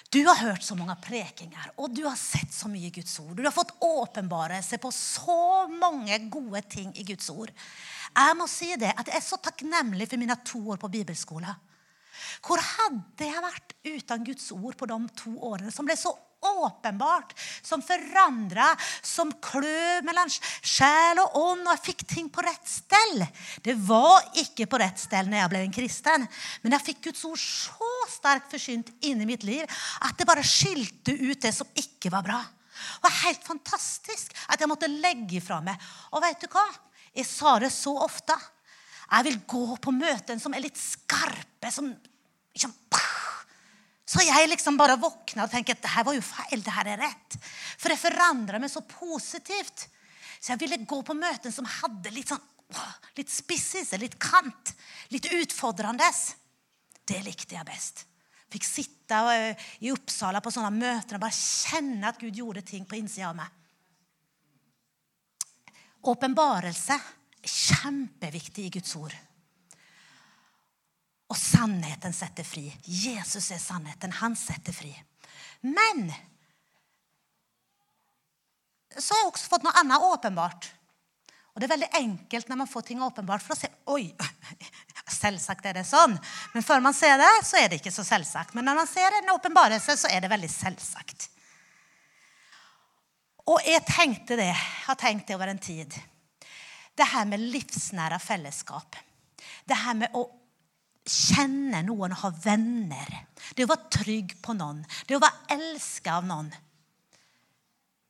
Du 0.10 0.24
har 0.26 0.40
hørt 0.42 0.64
så 0.66 0.74
mange 0.74 0.96
prekinger, 1.06 1.68
og 1.78 1.94
du 1.94 2.02
har 2.08 2.18
sett 2.18 2.50
så 2.54 2.70
mye 2.72 2.90
Guds 2.90 3.14
ord. 3.22 3.36
Du 3.38 3.44
har 3.46 3.54
fått 3.54 3.76
åpenbarelse 3.86 4.80
på 4.82 4.90
så 4.96 5.68
mange 5.70 6.18
gode 6.34 6.64
ting 6.66 6.90
i 6.98 7.06
Guds 7.06 7.30
ord. 7.30 7.52
Jeg 8.16 8.38
må 8.40 8.48
si 8.50 8.72
det, 8.82 8.90
at 8.90 9.06
jeg 9.06 9.20
er 9.20 9.26
så 9.26 9.38
takknemlig 9.38 10.08
for 10.10 10.18
mine 10.18 10.38
to 10.42 10.64
år 10.74 10.82
på 10.82 10.90
bibelskole. 10.96 11.54
Hvor 12.42 12.58
hadde 12.58 13.28
jeg 13.28 13.46
vært 13.46 13.76
uten 13.86 14.26
Guds 14.26 14.50
ord 14.56 14.80
på 14.80 14.90
de 14.90 14.98
to 15.22 15.36
årene, 15.46 15.70
som 15.74 15.86
ble 15.86 15.94
så 16.00 16.16
åpenbart, 16.42 17.34
som 17.62 17.82
forandra, 17.84 18.72
som 19.02 19.32
klø 19.44 20.00
mellom 20.08 20.32
sjel 20.32 21.22
og 21.24 21.38
ånd, 21.40 21.66
og 21.66 21.74
jeg 21.76 21.86
fikk 21.90 22.06
ting 22.14 22.30
på 22.34 22.44
rett 22.46 22.70
stell. 22.70 23.26
Det 23.66 23.76
var 23.88 24.30
ikke 24.42 24.70
på 24.70 24.80
rett 24.82 25.02
stell 25.02 25.30
når 25.30 25.44
jeg 25.44 25.54
ble 25.54 25.64
en 25.66 25.76
kristen, 25.80 26.28
men 26.64 26.78
jeg 26.78 26.88
fikk 26.90 27.04
Guds 27.10 27.26
ord 27.30 27.42
så 27.42 27.92
sterkt 28.12 28.54
forsynt 28.54 28.94
inni 29.06 29.28
mitt 29.30 29.46
liv 29.48 29.66
at 30.06 30.16
det 30.18 30.28
bare 30.30 30.46
skilte 30.46 31.16
ut 31.16 31.42
det 31.44 31.54
som 31.56 31.70
ikke 31.80 32.12
var 32.14 32.26
bra. 32.26 32.40
Det 32.80 33.04
var 33.04 33.18
helt 33.26 33.44
fantastisk 33.44 34.36
at 34.48 34.60
jeg 34.60 34.70
måtte 34.72 34.92
legge 34.92 35.40
ifra 35.40 35.60
meg. 35.64 35.76
Og 36.16 36.24
vet 36.24 36.40
du 36.44 36.48
hva? 36.54 36.66
Jeg 37.16 37.28
sa 37.28 37.58
det 37.60 37.72
så 37.76 37.94
ofte. 38.00 38.36
Jeg 39.10 39.26
vil 39.26 39.40
gå 39.50 39.66
på 39.82 39.94
møten 39.96 40.40
som 40.42 40.54
er 40.54 40.64
litt 40.64 40.78
skarpe, 40.80 41.72
som 41.74 41.90
liksom, 42.54 42.76
så 44.10 44.24
jeg 44.26 44.50
liksom 44.50 44.78
bare 44.80 44.98
våkna 44.98 45.46
og 45.46 45.52
tenkte 45.54 45.76
at 45.76 45.84
det 45.84 45.94
her 45.94 46.06
var 46.08 46.16
jo 46.18 46.26
feil. 46.26 46.64
det 46.66 46.74
her 46.74 46.88
er 46.96 47.02
rett. 47.04 47.36
For 47.78 47.94
det 47.94 48.02
forandra 48.02 48.58
meg 48.62 48.72
så 48.74 48.82
positivt. 48.82 49.86
Så 50.40 50.54
jeg 50.54 50.62
ville 50.64 50.80
gå 50.90 51.02
på 51.06 51.14
møten 51.14 51.54
som 51.54 51.68
hadde 51.70 52.14
litt 52.16 52.32
sånn 52.32 52.42
litt 53.18 53.32
spissis, 53.34 53.96
litt 53.98 54.18
kant, 54.22 54.74
litt 55.14 55.26
utfordrende. 55.34 56.06
Det 57.06 57.22
likte 57.26 57.58
jeg 57.58 57.66
best. 57.66 58.04
Fikk 58.50 58.66
sitte 58.66 59.22
eh, 59.34 59.70
i 59.86 59.92
Uppsala 59.94 60.42
på 60.42 60.54
sånne 60.54 60.74
møter 60.74 61.18
og 61.18 61.24
bare 61.24 61.38
kjenne 61.38 62.10
at 62.10 62.22
Gud 62.22 62.38
gjorde 62.38 62.66
ting 62.66 62.86
på 62.90 62.98
innsida 62.98 63.30
av 63.30 63.38
meg. 63.38 63.56
Åpenbarelse 66.10 66.98
kjempeviktig 67.46 68.70
i 68.70 68.74
Guds 68.78 68.96
ord. 68.98 69.14
Og 71.30 71.38
sannheten 71.38 72.16
setter 72.16 72.48
fri. 72.48 72.66
Jesus 72.84 73.52
er 73.54 73.62
sannheten. 73.62 74.16
Han 74.22 74.36
setter 74.38 74.74
fri. 74.74 74.92
Men 75.62 76.10
så 78.98 79.14
har 79.14 79.22
jeg 79.22 79.30
også 79.30 79.52
fått 79.52 79.66
noe 79.66 79.78
annet 79.78 80.06
åpenbart. 80.10 80.72
Og 81.54 81.62
det 81.62 81.68
er 81.68 81.74
veldig 81.76 81.90
enkelt 82.00 82.50
når 82.50 82.60
man 82.62 82.70
får 82.70 82.86
ting 82.88 83.02
åpenbart, 83.04 83.44
for 83.44 83.54
å 83.56 83.60
se 83.60 83.70
Oi! 83.94 84.10
Selvsagt 85.20 85.66
er 85.66 85.80
det 85.80 85.86
sånn. 85.90 86.14
Men 86.54 86.66
før 86.66 86.82
man 86.86 86.96
ser 86.96 87.18
det, 87.20 87.30
så 87.46 87.58
er 87.60 87.70
det 87.70 87.80
ikke 87.80 87.94
så 87.94 88.06
selvsagt. 88.06 88.54
Men 88.56 88.68
når 88.70 88.78
man 88.78 88.90
ser 88.90 89.18
en 89.18 89.32
åpenbarelse, 89.34 89.96
så 89.98 90.10
er 90.14 90.22
det 90.22 90.30
veldig 90.32 90.50
selvsagt. 90.54 91.26
Og 93.50 93.66
jeg 93.66 93.82
tenkte 93.90 94.38
det, 94.38 94.52
har 94.54 95.00
tenkt 95.02 95.28
det 95.28 95.36
over 95.36 95.50
en 95.50 95.62
tid. 95.62 95.98
Det 96.94 97.08
her 97.10 97.26
med 97.26 97.42
livsnære 97.42 98.20
fellesskap. 98.22 99.00
Det 99.66 99.78
her 99.82 99.98
med 99.98 100.14
å 100.14 100.28
kjenne 101.10 101.82
noen 101.86 102.14
og 102.14 102.24
ha 102.24 102.32
venner. 102.44 103.14
Det 103.56 103.66
å 103.66 103.72
være 103.72 103.94
trygg 104.00 104.36
på 104.44 104.56
noen. 104.58 104.84
Det 105.08 105.18
å 105.18 105.24
være 105.24 105.56
elska 105.58 106.20
av 106.20 106.28
noen. 106.30 106.52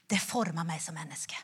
Det 0.09 0.19
former 0.21 0.65
meg 0.67 0.81
som 0.81 0.97
menneske. 0.97 1.37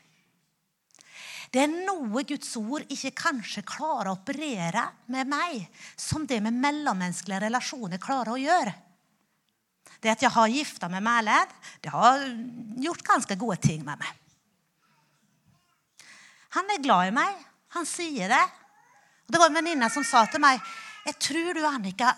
Det 1.52 1.62
er 1.62 1.70
noe 1.70 2.24
Guds 2.26 2.50
ord 2.58 2.88
ikke 2.90 3.14
kanskje 3.16 3.62
klarer 3.66 4.10
å 4.10 4.16
operere 4.16 4.82
med 5.14 5.30
meg, 5.30 5.62
som 5.96 6.26
det 6.26 6.40
med 6.42 6.56
mellommenneskelige 6.58 7.44
relasjoner 7.46 8.02
klarer 8.02 8.34
å 8.34 8.40
gjøre. 8.40 8.74
det 10.02 10.10
at 10.10 10.22
jeg 10.22 10.30
har 10.30 10.48
gifta 10.48 10.88
meg 10.88 11.02
med 11.02 11.18
Erlend, 11.18 11.54
det 11.80 11.90
har 11.90 12.20
gjort 12.84 13.06
ganske 13.06 13.36
gode 13.36 13.56
ting 13.56 13.84
med 13.84 13.98
meg. 13.98 14.10
Han 16.58 16.70
er 16.70 16.82
glad 16.82 17.08
i 17.08 17.14
meg. 17.16 17.40
Han 17.76 17.86
sier 17.86 18.28
det. 18.28 18.44
Det 19.26 19.38
var 19.38 19.50
en 19.50 19.58
venninne 19.58 19.88
som 19.90 20.04
sa 20.04 20.26
til 20.30 20.40
meg 20.40 20.60
jeg 21.06 21.18
tror 21.22 21.54
du, 21.54 21.62
Annika 21.66 22.14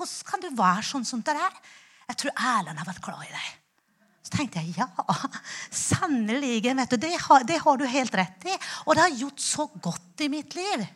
Hvordan 0.00 0.28
kan 0.28 0.40
du 0.40 0.48
være 0.56 0.84
sånn 0.86 1.04
som 1.04 1.20
det 1.24 1.34
der? 1.36 1.56
Jeg 2.08 2.18
tror 2.22 2.32
Erlend 2.32 2.80
har 2.80 2.88
vært 2.88 3.02
glad 3.04 3.26
i 3.26 3.32
deg. 3.34 3.48
Så 4.24 4.32
tenkte 4.32 4.62
jeg 4.62 4.78
ja, 4.78 4.86
sannelig. 5.90 6.62
Det, 6.64 7.00
det 7.02 7.58
har 7.60 7.76
du 7.76 7.84
helt 7.84 8.16
rett 8.16 8.46
i. 8.48 8.54
Og 8.86 8.96
det 8.96 9.04
har 9.04 9.18
gjort 9.18 9.44
så 9.44 9.66
godt 9.76 10.24
i 10.24 10.30
mitt 10.32 10.56
liv. 10.56 10.86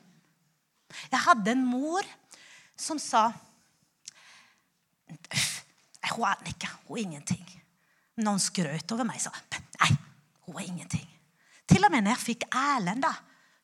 Jeg 1.11 1.21
hadde 1.27 1.53
en 1.53 1.67
mor 1.67 2.07
som 2.81 3.01
sa 3.03 3.29
Hun 6.15 6.25
Annika, 6.29 6.69
hun 6.87 6.99
er 6.99 7.03
ingenting. 7.03 7.45
Noen 8.25 8.41
skrøt 8.43 8.93
over 8.95 9.07
meg, 9.09 9.21
sa 9.23 9.33
nei, 9.81 9.91
hun 10.47 10.59
er 10.61 10.67
ingenting. 10.69 11.07
Til 11.67 11.87
og 11.87 11.91
med 11.93 12.05
når 12.05 12.15
jeg 12.15 12.25
fikk 12.25 12.45
Erlend, 12.51 13.03
da, 13.03 13.13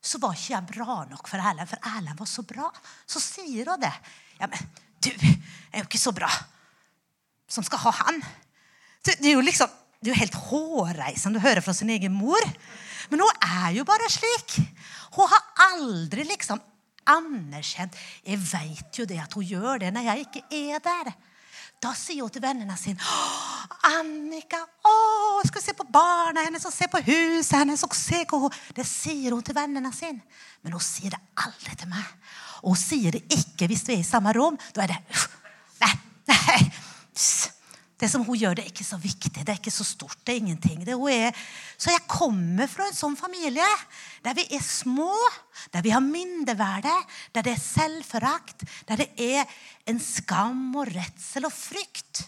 så 0.01 0.17
var 0.21 0.33
ikke 0.33 0.55
jeg 0.55 0.69
bra 0.71 1.01
nok 1.09 1.29
for 1.29 1.37
Erlend. 1.37 1.69
For 1.69 1.91
Erlend 1.91 2.17
var 2.17 2.29
så 2.29 2.43
bra. 2.47 2.69
Så 3.05 3.21
sier 3.21 3.69
hun 3.69 3.83
det. 3.83 3.93
Ja, 4.39 4.49
men 4.49 4.71
du 5.01 5.11
er 5.13 5.83
jo 5.83 5.85
ikke 5.85 6.01
så 6.01 6.13
bra 6.15 6.29
som 7.51 7.65
skal 7.67 7.83
ha 7.83 7.93
han. 8.05 8.21
Det 9.05 9.17
er 9.19 9.35
jo 9.35 9.43
liksom, 9.43 9.69
det 9.99 10.09
er 10.09 10.13
jo 10.15 10.21
helt 10.21 10.39
hårreisende 10.47 11.41
å 11.41 11.43
høre 11.43 11.63
fra 11.63 11.75
sin 11.75 11.91
egen 11.93 12.13
mor. 12.15 12.41
Men 13.11 13.23
hun 13.25 13.45
er 13.45 13.75
jo 13.77 13.85
bare 13.85 14.09
slik. 14.09 14.57
Hun 15.17 15.29
har 15.29 15.71
aldri 15.71 16.25
liksom 16.29 16.61
anerkjent 17.11 17.95
Jeg 18.23 18.37
vet 18.37 18.99
jo 18.99 19.07
det 19.09 19.17
at 19.19 19.33
hun 19.33 19.43
gjør 19.43 19.81
det 19.81 19.89
når 19.93 20.05
jeg 20.05 20.25
ikke 20.27 20.43
er 20.53 20.83
der. 20.85 21.13
Da 21.81 21.93
sier 21.97 22.21
hun 22.21 22.33
til 22.33 22.43
vennene 22.43 22.75
sine 22.77 23.01
Annika, 23.89 24.59
å, 24.85 24.93
skal 25.47 25.63
se 25.63 25.73
på 25.73 25.87
barna 25.89 26.43
hennes 26.45 26.65
og 26.69 26.73
se 26.73 26.85
på 26.91 27.01
huset 27.07 27.55
hennes. 27.57 27.81
og 27.81 27.95
se 27.97 28.21
hvor 28.29 28.45
hun... 28.45 28.59
Det 28.77 28.85
sier 28.85 29.33
hun 29.33 29.41
til 29.45 29.57
vennene 29.57 29.89
sine. 29.95 30.21
Men 30.61 30.75
hun 30.77 30.83
sier 30.85 31.15
det 31.15 31.21
aldri 31.41 31.73
til 31.79 31.89
meg. 31.89 32.11
Og 32.61 32.75
hun 32.75 32.81
sier 32.81 33.17
det 33.17 33.23
ikke 33.33 33.69
hvis 33.71 33.87
vi 33.87 33.97
er 33.97 34.03
i 34.03 34.05
samme 34.05 34.33
rom. 34.37 34.59
Da 34.75 34.85
er 34.85 34.93
det 34.93 35.01
Nei, 35.81 35.95
nei. 36.29 36.59
Det 38.01 38.09
som 38.09 38.23
hun 38.25 38.37
gjør, 38.37 38.55
det 38.57 38.63
er 38.63 38.71
ikke 38.71 38.85
så 38.87 38.97
viktig. 38.97 39.29
Det 39.45 39.51
er 39.53 39.59
ikke 39.59 39.73
så 39.73 39.85
stort. 39.85 40.17
Det 40.25 40.33
er 40.33 40.41
ingenting. 40.41 40.79
Det 40.87 40.95
er, 41.13 41.35
så 41.77 41.93
jeg 41.93 42.07
kommer 42.09 42.65
fra 42.71 42.87
en 42.89 42.97
sånn 42.97 43.17
familie 43.19 43.67
der 44.25 44.33
vi 44.37 44.47
er 44.57 44.63
små, 44.65 45.13
der 45.69 45.85
vi 45.85 45.93
har 45.93 46.01
mindreverdet, 46.01 47.13
der 47.35 47.45
det 47.45 47.53
er 47.53 47.61
selvforakt, 47.61 48.65
der 48.89 49.03
det 49.03 49.09
er 49.21 49.45
en 49.85 50.01
skam 50.01 50.71
og 50.81 50.89
redsel 50.89 51.45
og 51.45 51.53
frykt. 51.53 52.23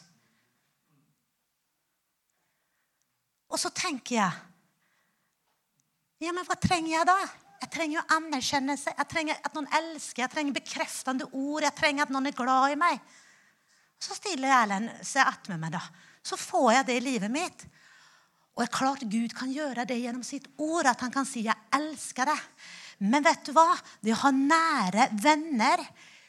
Og 3.53 3.61
så 3.61 3.73
tenker 3.73 4.19
jeg 4.21 4.41
Ja, 6.23 6.31
men 6.31 6.45
hva 6.47 6.55
trenger 6.55 6.93
jeg 6.93 7.09
da? 7.09 7.17
Jeg 7.63 7.71
trenger 7.73 7.97
jo 7.97 8.03
anerkjennelse. 8.15 8.93
Jeg 8.95 9.07
trenger 9.11 9.41
at 9.43 9.57
noen 9.57 9.67
elsker. 9.75 10.21
Jeg 10.21 10.31
trenger 10.31 10.55
bekreftende 10.55 11.27
ord. 11.31 11.65
Jeg 11.65 11.75
trenger 11.75 12.05
at 12.05 12.13
noen 12.13 12.29
er 12.29 12.35
glad 12.37 12.75
i 12.75 12.79
meg. 12.79 13.01
Så 14.03 14.17
stiller 14.17 14.51
Erlend 14.51 14.91
seg 15.05 15.24
attmed 15.24 15.62
meg, 15.62 15.75
da. 15.75 15.81
Så 16.24 16.39
får 16.39 16.69
jeg 16.77 16.88
det 16.89 16.98
i 17.00 17.05
livet 17.05 17.31
mitt. 17.31 17.65
Og 18.53 18.62
det 18.62 18.67
er 18.67 18.75
klart 18.75 19.05
Gud 19.10 19.33
kan 19.36 19.51
gjøre 19.51 19.86
det 19.89 19.98
gjennom 20.01 20.24
sitt 20.25 20.50
ord, 20.62 20.88
at 20.89 21.01
han 21.01 21.12
kan 21.12 21.25
si 21.25 21.41
'jeg 21.41 21.55
elsker 21.72 22.25
deg'. 22.25 22.50
Men 23.00 23.24
vet 23.24 23.45
du 23.45 23.51
hva? 23.53 23.74
Det 24.01 24.13
å 24.13 24.24
ha 24.24 24.31
nære 24.31 25.10
venner 25.24 25.79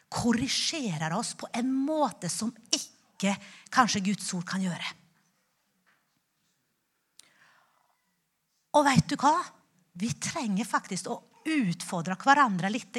korrigerer 0.09 1.13
oss 1.13 1.35
på 1.35 1.47
en 1.53 1.73
måte 1.73 2.31
som 2.31 2.55
ikke 2.71 3.37
kanskje 3.71 4.05
Guds 4.05 4.33
ord 4.35 4.45
kan 4.47 4.63
gjøre. 4.63 4.89
Og 8.75 8.85
vet 8.85 9.07
du 9.09 9.17
hva? 9.17 9.37
Vi 9.95 10.11
trenger 10.19 10.65
faktisk 10.65 11.07
å 11.13 11.23
utfordre 11.45 12.17
hverandre 12.17 12.71
litt. 12.71 12.97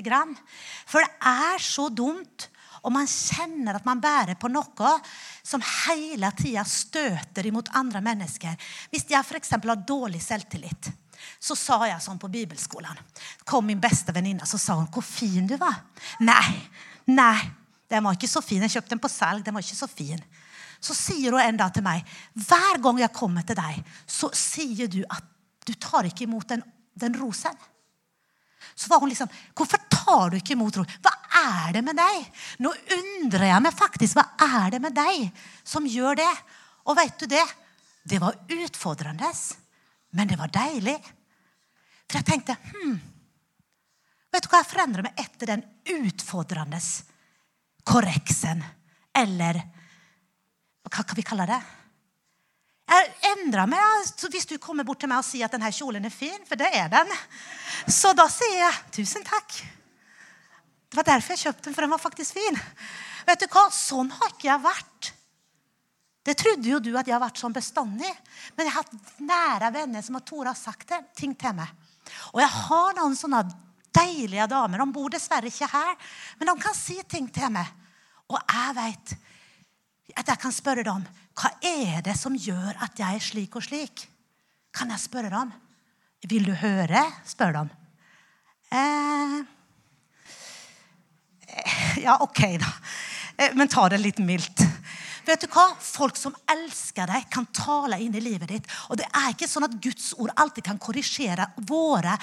For 0.86 1.01
det 1.01 1.12
er 1.19 1.58
så 1.60 1.89
dumt 1.89 2.49
og 2.86 2.93
man 2.93 3.08
kjenner 3.10 3.80
at 3.80 3.86
man 3.88 4.02
bærer 4.02 4.38
på 4.38 4.50
noe 4.54 4.91
som 5.43 5.63
hele 5.88 6.30
tida 6.38 6.63
støter 6.69 7.50
imot 7.50 7.71
andre 7.74 8.02
mennesker. 8.06 8.54
Hvis 8.93 9.08
jeg 9.10 9.26
f.eks. 9.26 9.56
har 9.58 9.82
dårlig 9.88 10.21
selvtillit, 10.21 10.91
så 11.39 11.58
sa 11.58 11.80
jeg 11.89 12.04
sånn 12.04 12.21
på 12.21 12.30
bibelskolen. 12.32 12.98
kom 13.45 13.65
min 13.65 13.82
beste 13.82 14.13
venninne 14.13 14.45
så 14.45 14.58
sa 14.58 14.76
hun, 14.76 14.88
'Hvor 14.88 15.04
fin 15.04 15.48
du 15.48 15.58
var.' 15.58 15.84
Nei, 16.19 16.69
nei, 17.08 17.52
den 17.89 18.04
var 18.04 18.13
ikke 18.13 18.28
så 18.28 18.41
fin. 18.41 18.62
Jeg 18.62 18.71
kjøpte 18.71 18.89
den 18.89 19.00
på 19.00 19.10
salg. 19.10 19.43
den 19.43 19.54
var 19.54 19.62
ikke 19.62 19.76
så 19.76 19.88
fin. 19.88 20.21
Så 20.80 20.93
sier 20.93 21.32
hun 21.32 21.41
en 21.41 21.58
dag 21.58 21.74
til 21.74 21.84
meg, 21.84 22.06
'Hver 22.36 22.82
gang 22.82 23.00
jeg 23.00 23.13
kommer 23.13 23.41
til 23.41 23.56
deg, 23.56 23.84
så 24.08 24.30
sier 24.34 24.88
du 24.88 25.04
at 25.10 25.24
du 25.65 25.74
tar 25.74 26.04
ikke 26.04 26.24
imot 26.24 26.48
den, 26.48 26.63
den 26.95 27.15
rosen.' 27.21 27.58
Så 28.76 28.88
var 28.89 29.00
hun 29.00 29.10
liksom 29.10 29.30
'Hvorfor 29.56 29.85
tar 30.06 30.32
du 30.32 30.38
ikke 30.39 30.54
imot 30.56 30.78
ro? 30.78 30.86
Hva 31.02 31.13
er 31.41 31.76
det 31.76 31.84
med 31.86 31.98
deg? 31.98 32.30
Nå 32.63 32.72
undrer 32.98 33.50
jeg 33.50 33.65
meg 33.65 33.76
faktisk. 33.76 34.20
Hva 34.20 34.62
er 34.62 34.76
det 34.76 34.82
med 34.84 34.96
deg 34.96 35.30
som 35.65 35.88
gjør 35.89 36.22
det? 36.22 36.32
Og 36.86 36.98
vet 37.00 37.18
du 37.20 37.30
det? 37.32 37.46
Det 38.06 38.22
var 38.22 38.38
utfordrende, 38.54 39.32
men 40.13 40.30
det 40.30 40.38
var 40.38 40.54
deilig. 40.54 40.98
For 42.06 42.20
jeg 42.20 42.28
tenkte 42.28 42.54
hm, 42.70 42.98
Vet 44.36 44.46
du 44.46 44.50
hva 44.52 44.60
jeg 44.60 44.68
forandrer 44.68 45.06
meg 45.06 45.22
etter 45.22 45.48
den 45.54 45.62
utfordrende 45.96 46.78
korreksen? 47.88 48.60
Eller 49.15 49.62
hva 50.84 51.06
kan 51.08 51.15
vi 51.18 51.24
kalle 51.26 51.48
det? 51.48 51.60
Jeg 52.91 53.13
endrer 53.32 53.70
meg. 53.72 54.12
Hvis 54.28 54.50
du 54.50 54.58
kommer 54.62 54.86
bort 54.86 55.00
til 55.02 55.10
meg 55.10 55.24
og 55.24 55.28
sier 55.28 55.48
at 55.48 55.56
denne 55.56 55.72
kjolen 55.74 56.06
er 56.06 56.13
fin, 56.13 56.44
for 56.46 56.60
det 56.60 56.68
er 56.76 56.91
den, 56.91 57.15
så 57.88 58.12
da 58.18 58.28
sier 58.30 58.60
jeg 58.60 58.84
tusen 59.00 59.24
takk. 59.26 59.56
Det 60.89 61.00
var 61.00 61.08
derfor 61.08 61.36
jeg 61.36 61.48
kjøpte 61.48 61.67
den, 61.67 61.76
for 61.76 61.86
den 61.86 61.93
var 61.95 62.02
faktisk 62.02 62.38
fin. 62.38 62.60
Vet 63.26 63.41
du 63.41 63.48
hva? 63.50 63.67
Sånn 63.74 64.12
har 64.13 64.34
ikke 64.34 64.50
jeg 64.50 64.63
vært. 64.63 65.12
Det 66.26 66.34
trodde 66.39 66.69
jo 66.69 66.80
du 66.82 66.91
at 66.98 67.06
jeg 67.06 67.13
har 67.13 67.21
vært 67.21 67.41
sånn 67.41 67.54
bestandig. 67.54 68.12
Men 68.56 68.67
jeg 68.67 68.74
har 68.74 68.86
hatt 68.86 69.19
nære 69.21 69.71
venner 69.76 70.06
som 70.06 70.17
har 70.17 70.26
tort 70.26 70.50
å 70.50 70.56
sagt 70.58 70.93
ting 71.17 71.36
til 71.38 71.58
meg. 71.58 71.69
Og 72.34 72.41
jeg 72.41 72.52
har 72.54 72.95
noen 72.98 73.17
sånne 73.17 73.43
deilige 73.95 74.48
damer. 74.52 74.82
De 74.82 74.95
bor 74.95 75.13
dessverre 75.13 75.50
ikke 75.52 75.69
her, 75.71 75.93
men 76.39 76.50
de 76.50 76.56
kan 76.62 76.78
si 76.78 76.98
ting 77.10 77.30
til 77.34 77.54
meg. 77.54 77.69
Og 78.32 78.39
jeg 78.41 78.76
vet 78.80 79.15
at 80.15 80.32
jeg 80.32 80.41
kan 80.41 80.54
spørre 80.54 80.86
dem 80.86 81.06
hva 81.36 81.52
er 81.67 82.02
det 82.06 82.15
som 82.17 82.36
gjør 82.38 82.78
at 82.86 83.00
jeg 83.00 83.17
er 83.17 83.24
slik 83.24 83.58
og 83.60 83.65
slik. 83.65 84.06
Kan 84.76 84.91
jeg 84.93 85.04
spørre 85.04 85.32
dem? 85.34 85.52
Vil 86.26 86.48
du 86.48 86.54
høre? 86.58 87.04
spør 87.28 87.58
de. 87.58 87.63
Eh, 88.74 89.36
ja, 92.05 92.17
OK, 92.21 92.41
da. 92.60 92.71
Eh, 93.38 93.55
men 93.55 93.71
ta 93.71 93.88
det 93.89 94.01
litt 94.01 94.21
mildt. 94.23 94.63
Vet 95.25 95.41
du 95.41 95.47
hva? 95.49 95.71
Folk 95.81 96.17
som 96.19 96.36
elsker 96.51 97.10
deg, 97.10 97.25
kan 97.34 97.47
tale 97.55 97.97
inn 98.03 98.13
i 98.15 98.21
livet 98.21 98.51
ditt. 98.51 98.69
Og 98.93 98.99
det 98.99 99.08
er 99.10 99.31
ikke 99.34 99.49
sånn 99.49 99.65
at 99.65 99.77
Guds 99.81 100.12
ord 100.21 100.34
alltid 100.38 100.67
kan 100.67 100.81
korrigere 100.81 101.47
våre 101.65 102.13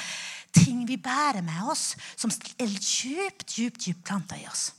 ting 0.55 0.85
vi 0.87 0.99
bærer 1.01 1.43
med 1.43 1.73
oss, 1.73 1.93
som 2.15 2.31
er 2.61 2.71
djupt, 2.71 3.57
djupt, 3.57 3.89
djupt 3.89 4.05
planta 4.07 4.39
i 4.39 4.47
oss. 4.47 4.71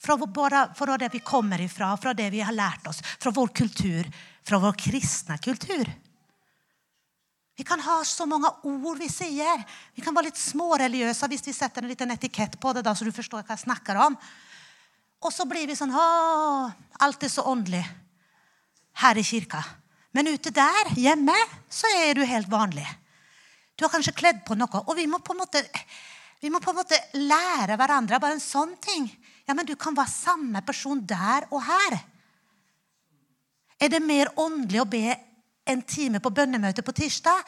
Fra, 0.00 0.16
vår, 0.16 0.56
fra 0.78 0.96
det 0.96 1.10
vi 1.12 1.20
kommer 1.20 1.60
ifra, 1.60 1.92
fra 2.00 2.14
det 2.16 2.30
vi 2.32 2.40
har 2.40 2.56
lært 2.56 2.86
oss, 2.88 3.02
fra 3.20 3.32
vår 3.36 3.52
kultur, 3.52 4.08
fra 4.46 4.60
vår 4.62 4.78
kristne 4.80 5.36
kultur. 5.44 5.90
Vi 7.58 7.64
kan 7.66 7.80
ha 7.84 7.98
så 8.04 8.26
mange 8.28 8.48
ord 8.64 8.98
vi 8.98 9.08
sier. 9.12 9.64
Vi 9.94 10.04
kan 10.04 10.14
være 10.16 10.30
litt 10.30 10.40
småreligiøse 10.40 11.28
hvis 11.32 11.44
vi 11.48 11.56
setter 11.56 11.84
en 11.84 11.90
liten 11.90 12.14
etikett 12.14 12.56
på 12.60 12.72
det, 12.72 12.84
da, 12.86 12.94
så 12.94 13.04
du 13.04 13.12
forstår 13.12 13.42
hva 13.42 13.56
jeg 13.56 13.66
snakker 13.66 14.00
om. 14.06 14.16
Og 15.20 15.34
så 15.34 15.44
blir 15.48 15.68
vi 15.68 15.76
sånn 15.76 15.92
alt 15.92 17.26
er 17.26 17.32
så 17.32 17.44
åndelig 17.50 17.82
her 19.02 19.20
i 19.20 19.24
kirka. 19.24 19.60
Men 20.16 20.30
ute 20.32 20.50
der, 20.54 20.94
hjemme, 20.98 21.36
så 21.70 21.90
er 22.00 22.16
du 22.16 22.24
helt 22.26 22.48
vanlig. 22.50 22.86
Du 23.76 23.84
har 23.84 23.92
kanskje 23.92 24.16
kledd 24.16 24.42
på 24.46 24.56
noe. 24.58 24.82
Og 24.86 24.96
vi 24.98 25.06
må 25.08 25.20
på 25.24 25.36
en 25.36 25.42
måte, 25.44 25.62
på 26.40 26.48
en 26.48 26.80
måte 26.80 26.98
lære 27.16 27.76
hverandre 27.78 28.18
bare 28.20 28.36
en 28.36 28.42
sånn 28.42 28.74
ting. 28.82 29.06
Ja, 29.46 29.54
men 29.54 29.68
du 29.68 29.76
kan 29.78 29.96
være 29.96 30.12
samme 30.12 30.64
person 30.66 31.00
der 31.06 31.46
og 31.50 31.62
her. 31.68 31.96
Er 33.80 33.92
det 33.92 34.02
mer 34.04 34.32
åndelig 34.36 34.82
å 34.82 34.88
be 34.88 35.14
en 35.64 35.82
time 35.82 36.20
på 36.20 36.32
bønnemøte 36.34 36.82
på 36.82 36.94
tirsdag 36.96 37.44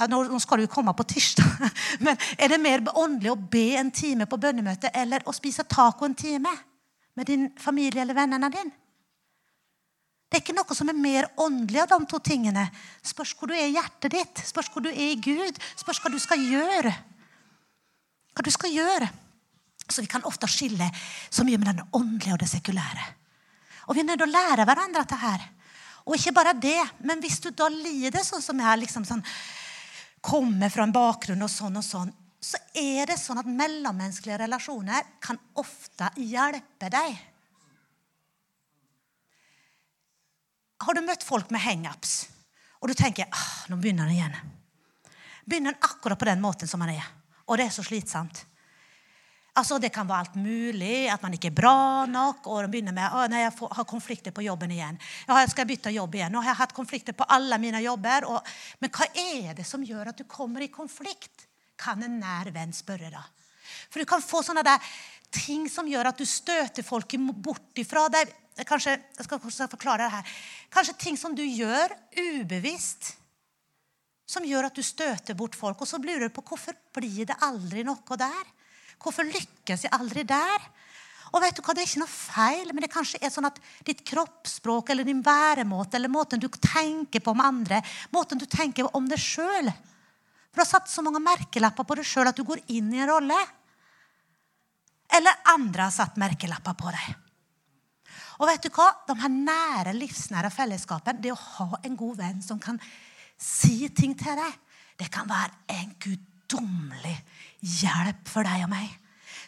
ja, 0.00 0.06
nå, 0.08 0.38
skal 0.40 0.60
du 0.60 0.64
jo 0.64 0.72
komme 0.72 0.94
på 0.96 1.04
tirsdag, 1.04 1.68
men 2.04 2.16
er 2.38 2.52
det 2.52 2.60
mer 2.62 2.82
åndelig 2.96 3.34
å 3.34 3.40
be 3.52 3.74
en 3.76 3.90
time 3.92 4.24
på 4.30 4.38
bønnemøte 4.40 4.92
eller 4.96 5.26
å 5.28 5.34
spise 5.36 5.66
taco 5.68 6.08
en 6.08 6.16
time 6.16 6.52
med 7.18 7.28
din 7.28 7.50
familie 7.60 8.00
eller 8.00 8.16
vennene 8.16 8.48
dine? 8.54 8.76
Det 10.30 10.38
er 10.38 10.44
ikke 10.44 10.54
noe 10.54 10.76
som 10.78 10.88
er 10.88 10.94
mer 10.94 11.26
åndelig 11.42 11.82
av 11.82 11.90
de 11.90 12.06
to 12.06 12.20
tingene. 12.22 12.68
Spørs 13.02 13.32
hvor 13.34 13.50
du 13.50 13.54
er 13.56 13.66
i 13.66 13.74
hjertet 13.74 14.14
ditt, 14.14 14.42
spørs 14.46 14.68
hvor 14.70 14.84
du 14.84 14.86
er 14.92 15.08
i 15.10 15.18
Gud, 15.18 15.58
spørs 15.74 15.98
hva 16.00 16.12
du 16.12 16.20
skal 16.22 16.38
gjøre. 16.38 16.92
Hva 18.30 18.44
du 18.46 18.50
skal 18.54 18.70
gjøre. 18.70 19.08
Så 19.90 20.04
vi 20.04 20.10
kan 20.12 20.22
ofte 20.30 20.46
skille 20.46 20.86
så 21.26 21.42
mye 21.42 21.58
med 21.58 21.82
det 21.82 21.88
åndelige 21.98 22.36
og 22.36 22.44
det 22.44 22.48
sekulære. 22.52 23.08
Og 23.90 23.98
vi 23.98 24.04
er 24.04 24.06
nødt 24.06 24.22
til 24.22 24.30
å 24.30 24.36
lære 24.36 24.68
hverandre 24.70 25.02
dette 25.02 25.18
her. 25.18 25.48
Og 26.06 26.16
ikke 26.16 26.34
bare 26.36 26.56
det, 26.56 26.80
men 27.04 27.20
hvis 27.22 27.40
du 27.44 27.50
da 27.52 27.68
lider 27.72 28.24
sånn 28.24 28.42
som 28.44 28.60
jeg 28.60 28.82
liksom 28.84 29.06
sånn, 29.08 29.24
kommer 30.20 30.72
fra 30.72 30.84
en 30.84 30.94
bakgrunn 30.94 31.44
og 31.44 31.52
sånn 31.52 31.78
og 31.80 31.84
sånn, 31.84 32.12
så 32.40 32.56
er 32.76 33.10
det 33.10 33.18
sånn 33.20 33.40
at 33.42 33.48
mellommenneskelige 33.48 34.40
relasjoner 34.40 35.16
kan 35.20 35.38
ofte 35.60 36.08
hjelpe 36.20 36.88
deg. 36.92 37.18
Har 40.80 40.96
du 40.96 41.02
møtt 41.04 41.24
folk 41.26 41.50
med 41.52 41.60
hangups, 41.60 42.14
og 42.80 42.88
du 42.88 42.96
tenker 42.96 43.28
ah, 43.28 43.50
nå 43.68 43.76
begynner 43.76 44.08
han 44.08 44.14
igjen? 44.16 44.54
Begynner 45.44 45.74
han 45.74 45.90
akkurat 45.90 46.20
på 46.20 46.28
den 46.30 46.40
måten 46.40 46.68
som 46.68 46.80
han 46.80 46.94
er. 46.94 47.04
Og 47.44 47.58
det 47.60 47.66
er 47.68 47.74
så 47.74 47.84
slitsomt. 47.84 48.46
Altså, 49.60 49.76
Det 49.78 49.92
kan 49.92 50.08
være 50.08 50.24
alt 50.24 50.36
mulig, 50.40 51.10
at 51.12 51.20
man 51.22 51.34
ikke 51.36 51.50
er 51.50 51.56
bra 51.58 52.06
nok. 52.08 52.46
og 52.46 52.70
begynner 52.72 52.94
med, 52.96 53.12
å, 53.12 53.26
nei, 53.28 53.42
jeg 53.42 53.52
har 53.76 53.84
konflikter 53.84 54.32
på 54.32 54.44
jobben 54.46 54.70
igjen. 54.72 54.96
Ja, 55.28 55.36
jeg 55.42 55.50
skal 55.52 55.66
bytte 55.68 55.92
jobb 55.92 56.14
igjen. 56.16 56.32
Nå 56.32 56.40
har 56.40 56.54
jeg 56.54 56.60
hatt 56.62 56.72
konflikter 56.72 57.12
på 57.12 57.26
alle 57.28 57.58
mine 57.60 57.82
jobber. 57.84 58.24
Og, 58.30 58.40
men 58.80 58.92
hva 58.94 59.08
er 59.12 59.52
det 59.58 59.66
som 59.68 59.84
gjør 59.84 60.14
at 60.14 60.20
du 60.20 60.24
kommer 60.24 60.64
i 60.64 60.70
konflikt? 60.72 61.44
Kan 61.76 62.00
en 62.06 62.16
nær 62.22 62.48
venn 62.54 62.72
spørre 62.72 63.10
da. 63.12 63.20
For 63.92 64.00
du 64.00 64.08
kan 64.08 64.24
få 64.24 64.40
sånne 64.46 64.64
der 64.64 64.80
ting 65.30 65.68
som 65.70 65.88
gjør 65.88 66.08
at 66.10 66.18
du 66.18 66.24
støter 66.24 66.86
folk 66.86 67.12
bort 67.36 67.76
ifra 67.78 68.06
deg. 68.12 68.32
Kanskje, 68.66 68.96
jeg 69.16 69.26
skal 69.28 69.40
forklare 69.44 70.06
det 70.06 70.14
her. 70.14 70.38
Kanskje 70.72 70.96
ting 71.04 71.20
som 71.20 71.36
du 71.36 71.44
gjør 71.44 71.92
ubevisst, 72.16 73.12
som 74.30 74.46
gjør 74.46 74.70
at 74.70 74.76
du 74.76 74.82
støter 74.84 75.36
bort 75.36 75.58
folk. 75.58 75.80
Og 75.80 75.88
så 75.88 76.00
lurer 76.00 76.28
du 76.28 76.34
på 76.34 76.44
hvorfor 76.48 76.76
blir 76.96 77.28
det 77.28 77.38
aldri 77.44 77.84
noe 77.84 78.18
der. 78.20 78.56
Hvorfor 79.00 79.26
lykkes 79.28 79.86
jeg 79.86 79.94
aldri 79.96 80.24
der? 80.28 80.66
Og 81.30 81.42
vet 81.44 81.56
du 81.56 81.62
hva, 81.62 81.74
Det 81.74 81.84
er 81.84 81.88
ikke 81.88 82.02
noe 82.02 82.10
feil, 82.10 82.72
men 82.72 82.84
det 82.84 82.90
kanskje 82.92 83.20
er 83.22 83.30
sånn 83.32 83.48
at 83.48 83.60
ditt 83.86 84.02
kroppsspråk 84.06 84.90
eller 84.90 85.06
din 85.06 85.22
væremåte 85.22 85.96
eller 85.96 86.10
måten 86.10 86.42
du 86.42 86.48
tenker 86.50 87.22
på 87.22 87.34
om 87.34 87.42
andre, 87.44 87.80
måten 88.10 88.40
du 88.40 88.46
tenker 88.50 88.90
om 88.96 89.06
deg 89.08 89.20
sjøl 89.22 89.70
For 89.70 90.58
du 90.58 90.64
har 90.64 90.72
satt 90.72 90.90
så 90.90 91.04
mange 91.06 91.22
merkelapper 91.22 91.86
på 91.86 91.96
deg 92.00 92.08
sjøl 92.10 92.28
at 92.28 92.36
du 92.36 92.42
går 92.44 92.64
inn 92.74 92.90
i 92.92 92.98
en 93.04 93.12
rolle. 93.12 93.38
Eller 95.14 95.44
andre 95.52 95.86
har 95.86 95.94
satt 95.94 96.18
merkelapper 96.18 96.74
på 96.78 96.90
deg. 96.90 97.12
Og 98.40 98.48
vet 98.48 98.64
du 98.64 98.72
hva? 98.74 98.88
De 99.06 99.14
her 99.20 99.30
nære, 99.30 99.94
livsnære 99.94 100.50
fellesskapene, 100.50 101.22
det 101.22 101.30
å 101.30 101.38
ha 101.38 101.80
en 101.84 101.96
god 101.98 102.18
venn 102.18 102.42
som 102.42 102.58
kan 102.58 102.80
si 103.40 103.88
ting 103.94 104.16
til 104.18 104.34
deg, 104.36 104.58
det 104.98 105.08
kan 105.12 105.28
være 105.28 105.76
en 105.76 105.94
guddommelig 106.02 107.14
hjelp 107.60 108.28
for 108.28 108.46
deg 108.46 108.66
og 108.66 108.72
meg. 108.72 108.96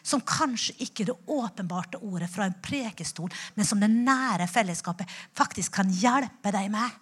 Som 0.03 0.23
kanskje 0.27 0.75
ikke 0.83 1.05
det 1.07 1.15
åpenbarte 1.31 2.01
ordet 2.03 2.27
fra 2.31 2.47
en 2.47 2.57
prekestol, 2.61 3.31
men 3.55 3.67
som 3.67 3.79
det 3.79 3.91
nære 3.91 4.49
fellesskapet 4.51 5.09
faktisk 5.37 5.79
kan 5.79 5.89
hjelpe 5.89 6.51
deg 6.51 6.69
med. 6.73 6.99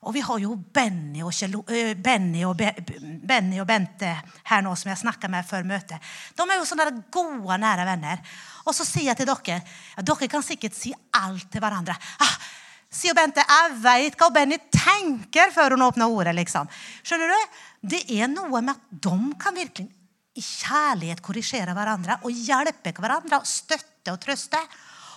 Og 0.00 0.14
vi 0.16 0.22
har 0.24 0.38
jo 0.40 0.54
Benny 0.56 1.20
og, 1.20 1.32
Kjell, 1.36 1.58
Benny 2.00 2.40
og, 2.48 2.54
Be, 2.56 2.70
Benny 3.28 3.58
og 3.60 3.66
Bente 3.68 4.14
her 4.48 4.62
nå, 4.64 4.72
som 4.78 4.88
jeg 4.88 5.02
snakka 5.02 5.28
med 5.28 5.44
før 5.44 5.66
møtet. 5.68 6.00
De 6.36 6.46
er 6.46 6.56
jo 6.56 6.68
sånne 6.68 6.86
gode, 7.12 7.58
nære 7.60 7.84
venner. 7.84 8.22
Og 8.64 8.72
så 8.76 8.86
sier 8.88 9.10
jeg 9.10 9.20
til 9.20 9.28
dere 9.28 9.58
ja, 9.58 10.04
Dere 10.06 10.30
kan 10.32 10.44
sikkert 10.44 10.78
si 10.78 10.94
alt 11.18 11.50
til 11.52 11.60
hverandre. 11.60 11.98
Ah, 12.24 12.38
sier 12.88 13.16
Bente, 13.18 13.44
jeg 13.44 13.76
veit 13.84 14.16
hva 14.16 14.30
Benny 14.32 14.56
tenker 14.72 15.52
før 15.52 15.76
hun 15.76 15.84
åpner 15.90 16.08
ordet. 16.08 16.32
liksom. 16.38 16.70
Skjønner 17.04 17.34
du? 17.34 17.60
Det 17.80 18.02
er 18.12 18.28
noe 18.28 18.60
med 18.60 18.74
at 18.74 19.00
de 19.08 19.16
kan 19.40 19.56
virkelig 19.56 19.88
i 20.38 20.42
kjærlighet 20.44 21.22
korrigere 21.24 21.74
hverandre 21.74 22.20
og 22.24 22.34
hjelpe 22.34 22.92
hverandre 22.96 23.40
og 23.40 23.48
støtte 23.48 24.12
og 24.12 24.20
trøste. 24.22 24.60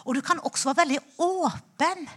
Og 0.08 0.18
du 0.18 0.24
kan 0.26 0.42
også 0.44 0.72
være 0.72 0.84
veldig 0.84 1.02
åpen. 1.24 2.08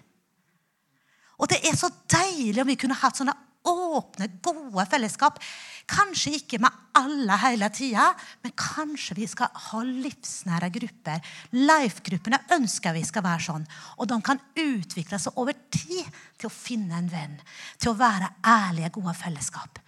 Og 1.36 1.50
det 1.50 1.60
er 1.68 1.76
så 1.76 1.90
deilig 2.10 2.62
om 2.62 2.70
vi 2.70 2.78
kunne 2.80 2.96
hatt 2.96 3.18
sånne 3.18 3.34
åpne, 3.66 4.28
gode 4.46 4.84
fellesskap. 4.88 5.40
Kanskje 5.90 6.36
ikke 6.38 6.60
med 6.62 6.74
alle 6.98 7.36
hele 7.42 7.68
tida, 7.74 8.06
men 8.42 8.54
kanskje 8.58 9.16
vi 9.18 9.26
skal 9.30 9.50
ha 9.68 9.80
livsnære 9.86 10.70
grupper. 10.78 11.32
Life-gruppene 11.58 12.40
ønsker 12.56 12.94
vi 12.96 13.02
skal 13.06 13.26
være 13.26 13.46
sånn. 13.48 13.66
Og 13.98 14.10
de 14.10 14.20
kan 14.24 14.40
utvikle 14.62 15.18
seg 15.20 15.42
over 15.42 15.58
tid 15.74 16.06
til 16.38 16.48
å 16.48 16.54
finne 16.54 17.02
en 17.02 17.10
venn. 17.10 17.34
Til 17.82 17.92
å 17.92 17.98
være 17.98 18.32
ærlige, 18.46 18.94
gode 18.98 19.18
fellesskap 19.18 19.82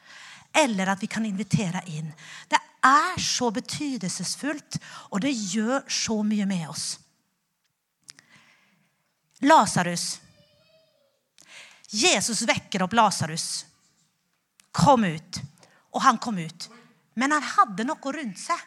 eller 0.55 0.87
at 0.93 1.03
vi 1.03 1.07
kan 1.11 1.27
invitere 1.27 1.83
inn. 1.87 2.13
Det 2.49 2.59
er 2.85 3.21
så 3.21 3.51
betydelsesfullt, 3.55 4.79
og 5.13 5.21
det 5.23 5.33
gjør 5.35 5.85
så 5.91 6.23
mye 6.27 6.47
med 6.49 6.69
oss. 6.71 6.99
Lasarus. 9.47 10.21
Jesus 11.89 12.43
vekker 12.49 12.83
opp 12.85 12.93
Lasarus. 12.99 13.67
Kom 14.73 15.05
ut. 15.05 15.41
Og 15.95 16.03
han 16.03 16.19
kom 16.19 16.39
ut. 16.39 16.69
Men 17.19 17.33
han 17.35 17.43
hadde 17.43 17.85
noe 17.87 18.13
rundt 18.15 18.39
seg. 18.39 18.59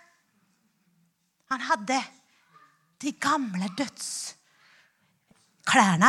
Han 1.51 1.61
hadde 1.67 1.99
de 3.01 3.11
gamle 3.19 3.67
dødsklærne, 3.75 4.35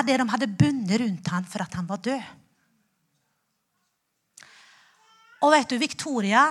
det 0.06 0.16
de 0.20 0.28
hadde 0.30 0.54
bundet 0.58 1.00
rundt 1.02 1.28
ham 1.32 1.44
for 1.48 1.62
at 1.64 1.74
han 1.78 1.86
var 1.88 2.00
død. 2.04 2.22
Og 5.42 5.50
vet 5.52 5.70
du, 5.70 5.78
Victoria 5.78 6.46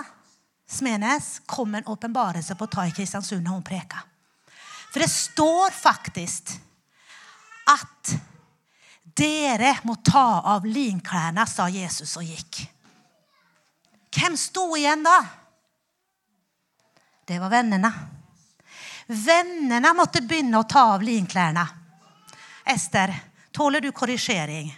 Smenes 0.72 1.40
kom 1.46 1.74
en 1.74 1.86
åpenbarelse 1.86 2.54
på 2.56 2.66
Tai 2.66 2.90
Kristiansund 2.96 3.44
når 3.44 3.58
hun 3.58 3.64
preka. 3.66 4.04
For 4.92 5.00
det 5.00 5.10
står 5.12 5.72
faktisk 5.76 6.52
at 7.72 8.12
dere 9.16 9.74
må 9.84 9.98
ta 10.04 10.40
av 10.54 10.64
linklærne, 10.68 11.44
sa 11.48 11.68
Jesus 11.68 12.16
og 12.20 12.24
gikk. 12.24 12.62
Hvem 14.12 14.36
sto 14.36 14.64
igjen 14.76 15.04
da? 15.04 15.18
Det 17.28 17.38
var 17.40 17.52
vennene. 17.52 17.92
Vennene 19.06 19.92
måtte 19.96 20.24
begynne 20.24 20.60
å 20.60 20.68
ta 20.68 20.86
av 20.94 21.04
linklærne. 21.04 21.64
Ester, 22.68 23.12
tåler 23.52 23.80
du 23.80 23.90
korrigering? 23.92 24.72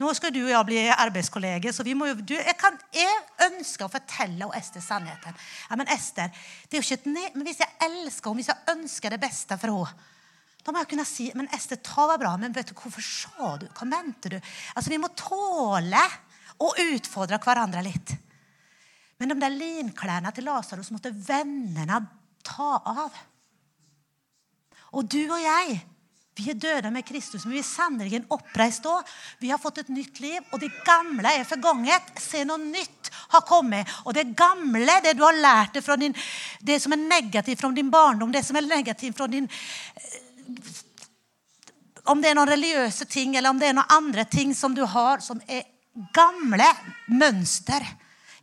Nå 0.00 0.12
skal 0.16 0.32
du 0.32 0.40
og 0.40 0.48
jeg 0.48 0.64
bli 0.64 0.82
arbeidskolleger, 0.88 1.74
så 1.76 1.84
må 1.92 2.06
du, 2.24 2.32
jeg, 2.32 2.56
kan, 2.56 2.78
jeg, 2.96 3.16
ønsker 3.50 3.84
å 3.84 3.92
fortelle 3.92 4.48
Ester 4.56 4.80
sannheten. 4.80 5.36
Ja, 5.68 5.76
men 5.76 5.90
Ester, 5.92 6.32
det 6.68 6.78
er 6.78 6.80
jo 6.80 6.86
ikke 6.86 7.02
et 7.02 7.34
men 7.36 7.44
Hvis 7.44 7.60
jeg 7.60 7.76
elsker 7.84 8.30
henne, 8.30 8.40
hvis 8.40 8.48
jeg 8.48 8.76
ønsker 8.76 9.12
det 9.12 9.20
beste 9.20 9.58
for 9.60 9.74
henne, 9.74 10.08
da 10.60 10.72
må 10.72 10.80
jeg 10.82 10.90
kunne 10.90 11.06
si 11.08 11.28
men 11.36 11.48
Ester, 11.56 11.80
ta 11.84 12.06
var 12.08 12.20
bra, 12.20 12.32
men 12.40 12.56
vet 12.56 12.72
du, 12.72 12.74
hvorfor 12.76 13.04
sa 13.04 13.54
du? 13.60 13.68
Hva 13.76 13.88
mente 13.88 14.32
du? 14.32 14.38
Altså, 14.74 14.90
Vi 14.92 15.00
må 15.00 15.12
tåle 15.16 16.02
å 16.60 16.72
utfordre 16.92 17.40
hverandre 17.40 17.84
litt. 17.84 18.16
Men 19.20 19.32
de 19.34 19.36
der 19.40 19.52
linklærne 19.52 20.32
til 20.32 20.48
Lasarus 20.48 20.92
måtte 20.94 21.12
vennene 21.12 22.00
ta 22.44 22.72
av. 22.88 23.16
Og 24.96 25.08
du 25.08 25.20
og 25.26 25.40
jeg 25.40 25.80
vi 26.40 26.50
er 26.52 26.58
døde 26.60 26.90
med 26.92 27.04
Kristus, 27.06 27.44
men 27.44 27.54
vi 27.54 27.60
er 27.60 27.66
sannelig 27.66 28.22
oppreist 28.32 28.86
òg. 28.88 29.06
Vi 29.40 29.50
har 29.52 29.60
fått 29.60 29.82
et 29.82 29.92
nytt 29.92 30.20
liv, 30.22 30.40
og 30.50 30.60
det 30.62 30.70
gamle 30.86 31.32
er 31.36 31.48
forganget. 31.48 32.12
Se, 32.20 32.42
noe 32.48 32.60
nytt 32.62 33.10
har 33.34 33.44
kommet. 33.48 33.88
Og 34.06 34.16
det 34.16 34.30
gamle, 34.38 35.00
det 35.04 35.16
du 35.18 35.24
har 35.26 35.36
lært 35.36 35.76
det 35.76 35.84
fra 35.84 35.98
din, 36.00 36.16
det 36.60 36.80
som 36.82 36.96
er 36.96 37.02
negativt 37.02 37.60
fra 37.60 37.72
din 37.76 37.90
barndom, 37.92 38.32
det 38.32 38.44
som 38.46 38.56
er 38.56 38.68
negativt 38.68 39.18
fra 39.18 39.28
din 39.30 39.48
eh, 39.48 40.20
Om 42.10 42.22
det 42.22 42.30
er 42.30 42.34
noen 42.34 42.48
religiøse 42.48 43.04
ting, 43.06 43.36
eller 43.36 43.52
om 43.52 43.58
det 43.60 43.68
er 43.68 43.74
noen 43.76 43.92
andre 43.92 44.24
ting 44.24 44.54
som 44.56 44.72
du 44.74 44.80
har, 44.88 45.20
som 45.22 45.38
er 45.46 45.66
gamle 46.16 46.66
mønster 47.12 47.84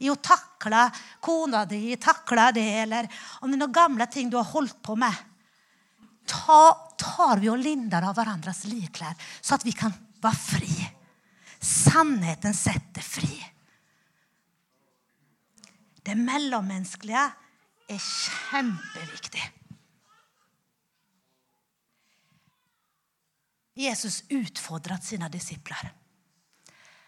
i 0.06 0.12
å 0.14 0.16
takle 0.22 0.86
kona 1.26 1.66
di, 1.66 1.98
takle 1.98 2.52
det, 2.56 2.68
eller 2.84 3.10
om 3.42 3.50
det 3.50 3.58
er 3.58 3.64
noen 3.66 3.74
gamle 3.74 4.08
ting 4.14 4.30
du 4.30 4.38
har 4.38 4.48
holdt 4.54 4.78
på 4.86 4.96
med 4.96 5.26
ta, 6.28 6.94
tar 7.00 7.42
vi 7.42 7.50
og 7.52 7.60
linder 7.62 8.06
av 8.08 8.18
hverandres 8.18 8.66
likklær, 8.70 9.16
så 9.42 9.58
at 9.58 9.66
vi 9.68 9.74
kan 9.76 9.94
være 10.24 10.42
fri. 10.42 10.74
Sannheten 11.64 12.56
setter 12.56 13.06
fri. 13.06 13.36
Det 16.08 16.16
mellommenneskelige 16.16 17.24
er 17.92 18.04
kjempeviktig. 18.04 19.44
Jesus 23.78 24.24
utfordret 24.34 25.06
sine 25.06 25.30
disipler. 25.30 25.92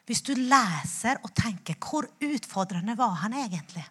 Hvis 0.05 0.21
du 0.25 0.33
leser 0.37 1.21
og 1.25 1.33
tenker 1.37 1.77
hvor 1.81 2.07
utfordrende 2.25 2.95
var 2.97 3.15
han 3.23 3.35
egentlig? 3.37 3.85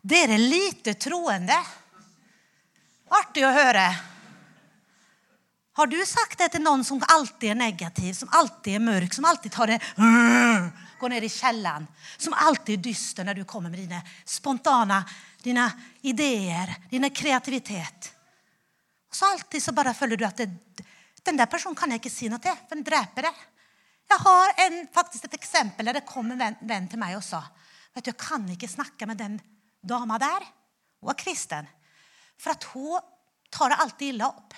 Dere 0.00 0.38
lite 0.38 0.94
troende. 0.94 1.56
Artig 3.10 3.44
å 3.44 3.52
høre. 3.52 3.86
Har 5.80 5.88
du 5.88 5.98
sagt 6.06 6.38
det 6.38 6.50
til 6.52 6.62
noen 6.64 6.82
som 6.84 7.00
alltid 7.08 7.52
er 7.52 7.58
negativ, 7.58 8.12
som 8.14 8.30
alltid 8.36 8.76
er 8.76 8.84
mørk, 8.84 9.14
som 9.14 9.24
alltid 9.24 9.52
tar 9.54 9.74
det 9.74 9.80
Går 11.00 11.08
ned 11.08 11.24
i 11.24 11.32
kjelleren, 11.32 11.86
som 12.20 12.34
alltid 12.36 12.74
er 12.74 12.82
dyster 12.84 13.24
når 13.24 13.38
du 13.38 13.46
kommer 13.48 13.72
med 13.72 13.80
dine 13.80 14.02
spontane 14.28 14.98
dine 15.42 15.70
ideer, 16.00 16.74
dine 16.90 17.10
kreativitet. 17.10 18.10
Og 19.10 19.16
så 19.16 19.30
alltid 19.32 19.62
så 19.62 19.72
bare 19.72 19.94
føler 19.96 20.20
du 20.20 20.26
at 20.26 20.42
det, 20.42 20.50
den 21.24 21.38
der 21.40 21.48
personen 21.50 21.78
kan 21.78 21.90
jeg 21.90 22.02
ikke 22.02 22.12
si 22.12 22.28
noe 22.28 22.42
til, 22.42 22.56
for 22.68 22.76
den 22.76 22.86
dreper 22.86 23.28
deg. 23.28 23.46
Jeg 24.10 24.24
har 24.24 24.52
en, 24.66 24.76
faktisk 24.92 25.26
et 25.26 25.38
eksempel 25.38 25.86
der 25.86 26.00
det 26.00 26.08
kom 26.08 26.30
en 26.30 26.40
venn, 26.40 26.58
venn 26.66 26.88
til 26.90 27.00
meg 27.00 27.16
og 27.16 27.24
sa 27.24 27.42
du, 27.50 28.06
jeg 28.06 28.16
kan 28.18 28.44
ikke 28.52 28.68
snakke 28.70 29.06
med 29.08 29.18
den 29.18 29.40
dama 29.82 30.18
der. 30.20 30.46
Hun 31.00 31.12
er 31.12 31.18
kristen. 31.18 31.68
For 32.40 32.54
at 32.54 32.66
hun 32.72 33.00
tar 33.52 33.72
det 33.72 33.80
alltid 33.84 34.14
ille 34.14 34.28
opp. 34.28 34.56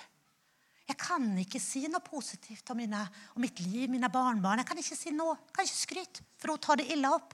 Jeg 0.83 0.99
kan 0.99 1.23
ikke 1.39 1.61
si 1.63 1.85
noe 1.87 2.03
positivt 2.03 2.69
om, 2.73 2.77
mine, 2.77 2.99
om 3.35 3.41
mitt 3.41 3.59
liv, 3.63 3.87
mine 3.89 4.09
barnebarn. 4.11 4.61
Jeg 4.61 4.67
kan 4.67 4.81
ikke 4.81 4.99
si 4.99 5.13
noe, 5.15 5.37
jeg 5.39 5.55
kan 5.55 5.67
ikke 5.67 5.79
skryte, 5.79 6.25
for 6.37 6.53
hun 6.53 6.61
tar 6.63 6.81
det 6.81 6.89
ille 6.91 7.11
opp. 7.11 7.33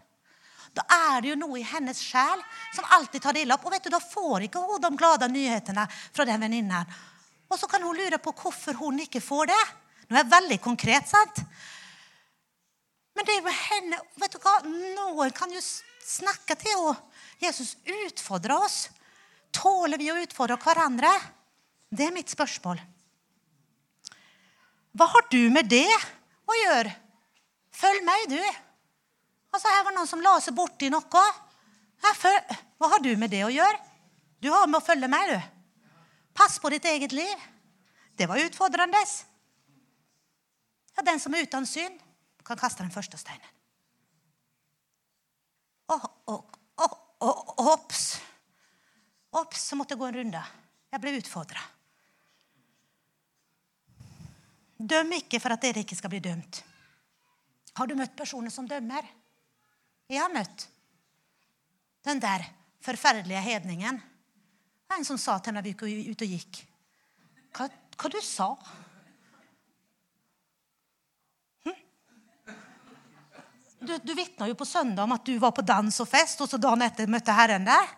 Da 0.75 0.86
er 0.93 1.23
det 1.23 1.32
jo 1.32 1.38
noe 1.41 1.58
i 1.58 1.65
hennes 1.65 1.97
sjel 1.97 2.43
som 2.75 2.86
alltid 2.93 3.23
tar 3.23 3.34
det 3.34 3.43
ille 3.43 3.56
opp. 3.56 3.65
Og 3.65 3.73
vet 3.73 3.88
du, 3.88 3.91
da 3.93 4.02
får 4.04 4.45
ikke 4.45 4.62
hun 4.62 4.84
de 4.84 4.91
glade 4.99 5.32
nyhetene 5.34 5.88
fra 5.89 6.28
den 6.30 6.41
venninnen. 6.45 6.93
Og 7.49 7.58
så 7.58 7.67
kan 7.69 7.82
hun 7.82 7.97
lure 7.97 8.21
på 8.21 8.36
hvorfor 8.38 8.78
hun 8.78 9.02
ikke 9.02 9.23
får 9.23 9.49
det. 9.49 9.62
Nå 10.10 10.17
er 10.17 10.23
jeg 10.23 10.34
veldig 10.36 10.60
konkret, 10.62 11.10
sant? 11.10 11.41
Men 13.17 13.25
det 13.25 13.34
er 13.36 13.41
jo 13.41 13.56
henne 13.58 14.02
vet 14.21 14.36
du 14.36 14.41
hva? 14.43 14.56
Noen 14.69 15.34
kan 15.36 15.52
jo 15.54 15.62
snakke 15.62 16.56
til 16.62 16.78
henne. 16.78 17.09
Jesus 17.39 17.78
utfordrer 18.06 18.56
oss. 18.60 18.89
Tåler 19.56 19.97
vi 19.97 20.12
å 20.12 20.17
utfordre 20.19 20.60
hverandre? 20.62 21.10
Det 21.89 22.06
er 22.06 22.15
mitt 22.15 22.30
spørsmål. 22.30 22.82
Hva 24.97 25.08
har 25.13 25.28
du 25.32 25.41
med 25.54 25.69
det 25.71 25.88
å 26.49 26.58
gjøre? 26.58 26.91
Følg 27.80 28.04
meg, 28.04 28.25
du. 28.30 28.41
Altså, 29.54 29.69
Her 29.71 29.86
var 29.88 29.95
noen 29.95 30.10
som 30.10 30.21
la 30.21 30.36
seg 30.43 30.58
borti 30.58 30.89
noe. 30.91 31.23
Hva 31.99 32.91
har 32.91 33.04
du 33.04 33.13
med 33.17 33.32
det 33.32 33.45
å 33.47 33.54
gjøre? 33.54 33.80
Du 34.39 34.52
har 34.52 34.67
med 34.67 34.80
å 34.80 34.86
følge 34.86 35.10
meg, 35.12 35.32
du. 35.34 35.39
Pass 36.36 36.60
på 36.60 36.71
ditt 36.71 36.86
eget 36.88 37.15
liv. 37.15 37.47
Det 38.19 38.28
var 38.28 38.41
utfordrende. 38.43 38.99
Ja, 40.95 41.04
den 41.08 41.19
som 41.23 41.34
er 41.36 41.47
uten 41.47 41.67
synd, 41.67 41.99
kan 42.43 42.60
kaste 42.60 42.84
den 42.84 42.91
første 42.91 43.19
steinen. 43.19 43.56
Ops. 47.19 48.21
Ops, 49.36 49.67
så 49.69 49.77
måtte 49.77 49.93
jeg 49.93 50.01
gå 50.01 50.08
en 50.10 50.17
runde. 50.21 50.41
Jeg 50.89 51.03
ble 51.03 51.13
utfordra. 51.19 51.62
Døm 54.79 55.12
ikke 55.17 55.41
for 55.43 55.53
at 55.53 55.63
dere 55.63 55.84
ikke 55.84 55.97
skal 55.99 56.12
bli 56.13 56.21
dømt. 56.23 56.62
Har 57.75 57.88
du 57.88 57.97
møtt 57.99 58.15
personer 58.17 58.53
som 58.53 58.67
dømmer? 58.67 59.05
Jeg 60.10 60.23
har 60.23 60.32
møtt 60.34 60.65
den 62.08 62.21
der 62.23 62.45
forferdelige 62.82 63.41
hedningen. 63.43 63.99
Det 63.99 64.89
var 64.89 65.01
en 65.01 65.08
som 65.08 65.19
sa 65.21 65.36
til 65.38 65.51
henne 65.51 65.62
da 65.62 65.67
vi 65.67 65.75
gikk 65.75 66.13
ut 66.15 66.23
og 66.25 66.34
gikk. 66.34 66.62
Hva, 67.53 67.67
hva 67.99 68.12
du 68.13 68.21
sa 68.23 68.53
hm? 68.55 68.88
Du, 73.80 73.94
du 74.04 74.12
vitna 74.15 74.48
jo 74.50 74.58
på 74.60 74.68
søndag 74.68 75.06
om 75.06 75.15
at 75.15 75.26
du 75.26 75.38
var 75.39 75.54
på 75.56 75.63
dans 75.63 76.02
og 76.04 76.08
fest, 76.10 76.42
og 76.44 76.50
så 76.52 76.60
dagen 76.60 76.84
etter 76.84 77.08
møtte 77.12 77.36
Herren 77.36 77.68
deg. 77.68 77.94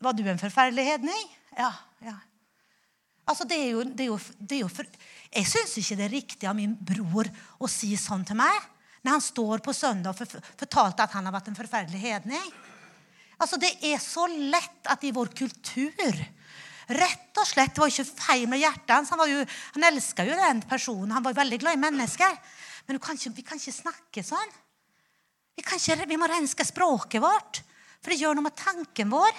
Var 0.00 0.16
du 0.16 0.24
en 0.26 0.40
forferdelig 0.40 0.86
hedning? 0.88 1.28
Ja. 1.58 1.70
ja. 2.02 2.16
Altså, 3.30 3.46
det 3.46 3.60
er 3.60 3.70
jo, 3.76 3.84
det 3.84 4.06
er 4.06 4.10
jo, 4.10 4.18
det 4.40 4.56
er 4.56 4.62
jo 4.64 4.72
for, 4.72 4.88
jeg 5.30 5.46
syns 5.46 5.76
ikke 5.78 5.98
det 6.00 6.06
er 6.06 6.14
riktig 6.16 6.48
av 6.50 6.58
min 6.58 6.74
bror 6.74 7.30
å 7.62 7.70
si 7.70 7.92
sånn 8.00 8.26
til 8.26 8.38
meg 8.40 8.68
når 9.00 9.14
han 9.14 9.22
står 9.24 9.62
på 9.64 9.72
søndag 9.72 10.12
og 10.12 10.34
fortalte 10.60 11.04
at 11.06 11.14
han 11.16 11.24
har 11.24 11.32
vært 11.32 11.48
en 11.52 11.56
forferdelig 11.56 12.02
hedning. 12.02 12.50
Altså, 13.40 13.56
Det 13.56 13.70
er 13.80 13.96
så 14.02 14.26
lett 14.28 14.90
at 14.92 15.04
i 15.04 15.14
vår 15.16 15.32
kultur 15.32 16.26
Rett 16.90 17.38
og 17.38 17.46
slett, 17.46 17.70
Det 17.70 17.78
var 17.78 17.92
ikke 17.92 18.04
feil 18.18 18.48
med 18.50 18.58
hjertet 18.58 18.90
hans. 18.90 19.10
Han, 19.14 19.22
jo, 19.30 19.44
han 19.76 19.84
elska 19.92 20.24
jo 20.26 20.34
den 20.34 20.62
personen. 20.66 21.12
Han 21.14 21.22
var 21.22 21.36
veldig 21.38 21.60
glad 21.62 21.76
i 21.76 21.82
mennesker. 21.84 22.34
Men 22.90 22.98
kan 22.98 23.14
ikke, 23.14 23.30
vi 23.36 23.42
kan 23.46 23.60
ikke 23.60 23.70
snakke 23.70 24.22
sånn. 24.26 24.54
Vi, 25.54 25.62
ikke, 25.62 25.94
vi 26.10 26.16
må 26.18 26.26
renske 26.26 26.64
språket 26.66 27.22
vårt, 27.22 27.60
for 28.02 28.10
det 28.10 28.16
gjør 28.18 28.34
noe 28.34 28.48
med 28.48 28.56
tanken 28.58 29.12
vår. 29.14 29.36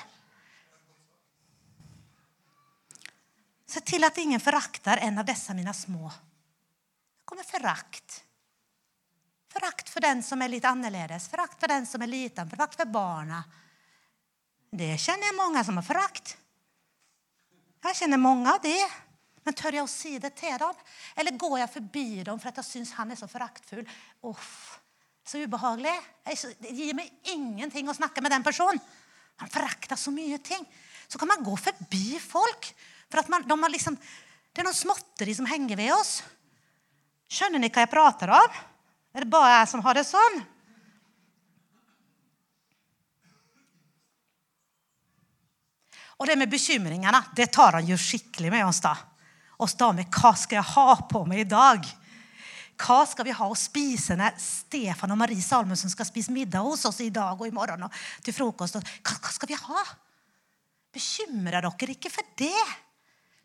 Se 3.67 3.83
til 3.83 4.07
at 4.07 4.23
ingen 4.23 4.39
forakter 4.39 5.03
en 5.03 5.19
av 5.19 5.27
disse 5.27 5.51
mine 5.57 5.75
små. 5.75 6.07
Det 6.07 7.27
kommer 7.27 7.49
forakt. 7.49 8.21
Forakt 9.51 9.91
for 9.91 10.07
den 10.07 10.23
som 10.23 10.39
er 10.39 10.55
litt 10.55 10.71
annerledes, 10.71 11.27
forakt 11.27 11.59
for 11.59 11.75
den 11.75 11.83
som 11.91 12.07
er 12.07 12.13
liten, 12.15 12.47
forakt 12.55 12.79
for 12.79 12.87
barna. 12.87 13.43
Det 14.71 14.93
kjenner 14.95 15.27
jeg 15.27 15.41
mange 15.43 15.67
som 15.67 15.75
har 15.75 15.89
forakt. 15.91 16.37
Jeg 17.83 17.99
kjenner 17.99 18.27
mange 18.29 18.47
av 18.47 18.63
det. 18.63 18.79
Men 19.45 19.57
tør 19.57 19.79
jeg 19.79 19.85
å 19.85 19.89
si 19.89 20.17
det 20.21 20.33
til 20.37 20.53
dem? 20.61 20.85
Eller 21.17 21.39
går 21.39 21.57
jeg 21.63 21.73
forbi 21.73 22.07
dem 22.27 22.39
for 22.39 22.51
at 22.51 22.61
jeg 22.61 22.67
syns 22.67 22.93
han 22.99 23.13
er 23.13 23.19
så 23.19 23.29
foraktfull? 23.31 23.83
Uff, 24.29 24.77
så 25.25 25.41
ubehagelig. 25.41 25.95
Det 26.61 26.73
gir 26.77 26.97
meg 26.97 27.09
ingenting 27.33 27.89
å 27.89 27.97
snakke 27.97 28.21
med 28.21 28.33
den 28.35 28.45
personen. 28.45 28.81
Han 29.41 29.49
forakter 29.49 29.97
så 29.97 30.13
mye 30.13 30.37
ting. 30.45 30.65
Så 31.09 31.19
kan 31.19 31.29
man 31.31 31.43
gå 31.43 31.55
forbi 31.57 32.19
folk 32.21 32.69
for 33.11 33.27
man, 33.27 33.43
de 33.43 33.71
liksom, 33.73 33.97
det 34.53 34.61
er 34.61 34.67
noen 34.69 34.77
småtteri 34.77 35.33
som 35.35 35.49
henger 35.49 35.75
ved 35.75 35.91
oss. 35.91 36.21
Skjønner 37.31 37.59
ni 37.59 37.67
hva 37.71 37.83
jeg 37.83 37.91
prater 37.91 38.31
om? 38.31 38.59
Er 39.11 39.25
det 39.25 39.31
bare 39.31 39.57
jeg 39.57 39.69
som 39.71 39.83
har 39.83 39.97
det 39.97 40.05
sånn? 40.07 40.39
Og 46.21 46.29
det 46.29 46.37
med 46.37 46.51
bekymringene, 46.51 47.23
det 47.35 47.49
tar 47.51 47.79
han 47.79 47.87
jo 47.89 47.97
skikkelig 47.99 48.51
med 48.53 48.67
oss. 48.69 48.79
da. 48.83 48.93
Oss 49.61 49.75
damer, 49.77 50.07
hva 50.09 50.31
skal 50.37 50.57
jeg 50.57 50.73
ha 50.73 50.95
på 51.09 51.23
meg 51.29 51.43
i 51.43 51.49
dag? 51.49 51.85
Hva 52.81 53.01
skal 53.05 53.27
vi 53.27 53.33
ha 53.37 53.45
å 53.45 53.57
spise 53.57 54.15
når 54.17 54.37
Stefan 54.41 55.13
og 55.13 55.19
Marie 55.21 55.43
Salmussen 55.43 55.91
skal 55.91 56.07
spise 56.07 56.33
middag 56.33 56.65
hos 56.65 56.87
oss 56.89 57.01
i 57.05 57.11
dag 57.13 57.37
og 57.37 57.45
i 57.45 57.53
morgen 57.53 57.85
og 57.85 57.99
til 58.25 58.33
frokost? 58.33 58.79
Hva, 58.79 59.17
hva 59.21 59.33
skal 59.35 59.51
vi 59.51 59.59
ha? 59.59 59.83
Bekymrer 60.91 61.61
dere 61.61 61.93
ikke 61.93 62.11
for 62.11 62.33
det? 62.41 62.65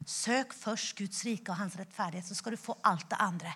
Søk 0.07 0.55
først 0.57 0.95
Guds 0.97 1.21
rike 1.27 1.53
og 1.53 1.61
hans 1.61 1.77
rettferdighet, 1.77 2.25
så 2.29 2.37
skal 2.39 2.55
du 2.55 2.61
få 2.61 2.79
alt 2.87 3.09
det 3.11 3.21
andre. 3.21 3.53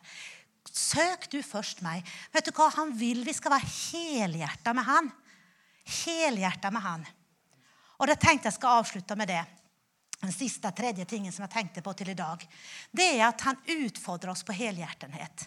Søk 0.68 1.30
du 1.32 1.38
først 1.46 1.80
meg. 1.86 2.04
Vet 2.34 2.48
du 2.48 2.52
hva? 2.52 2.68
Han 2.76 2.92
vil 2.98 3.22
vi 3.24 3.34
skal 3.34 3.54
være 3.54 3.70
helhjerta 3.70 4.74
med 4.76 4.84
han. 4.84 5.10
Helhjerta 6.04 6.72
med 6.74 6.84
han. 6.84 7.08
Og 8.00 8.08
det 8.10 8.18
tenkte 8.20 8.50
jeg 8.50 8.58
skal 8.58 8.82
avslutte 8.82 9.16
med 9.16 9.30
det. 9.30 9.42
Den 10.20 10.32
siste, 10.32 10.70
tredje 10.76 11.04
tingen 11.08 11.32
som 11.32 11.46
jeg 11.46 11.54
tenkte 11.54 11.82
på 11.82 11.94
til 11.96 12.12
i 12.12 12.18
dag, 12.18 12.42
det 12.92 13.06
er 13.14 13.24
at 13.30 13.40
han 13.46 13.60
utfordrer 13.80 14.34
oss 14.34 14.44
på 14.44 14.52
helhjertenhet. 14.52 15.46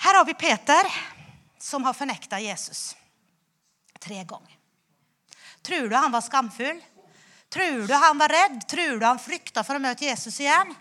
Her 0.00 0.16
har 0.18 0.24
vi 0.26 0.34
Peter, 0.34 0.88
som 1.58 1.84
har 1.84 1.94
fornekta 1.94 2.40
Jesus 2.40 2.96
tre 4.00 4.24
ganger. 4.24 4.56
Tror 5.62 5.88
du 5.88 5.96
han 5.96 6.12
var 6.12 6.24
skamfull? 6.24 6.80
Tror 7.48 7.86
du 7.86 7.94
han 7.94 8.18
var 8.18 8.28
redd? 8.28 8.68
Tror 8.68 8.98
du 8.98 9.06
han 9.06 9.20
frykta 9.20 9.64
for 9.66 9.76
å 9.76 9.82
møte 9.82 10.06
Jesus 10.06 10.40
igjen? 10.40 10.72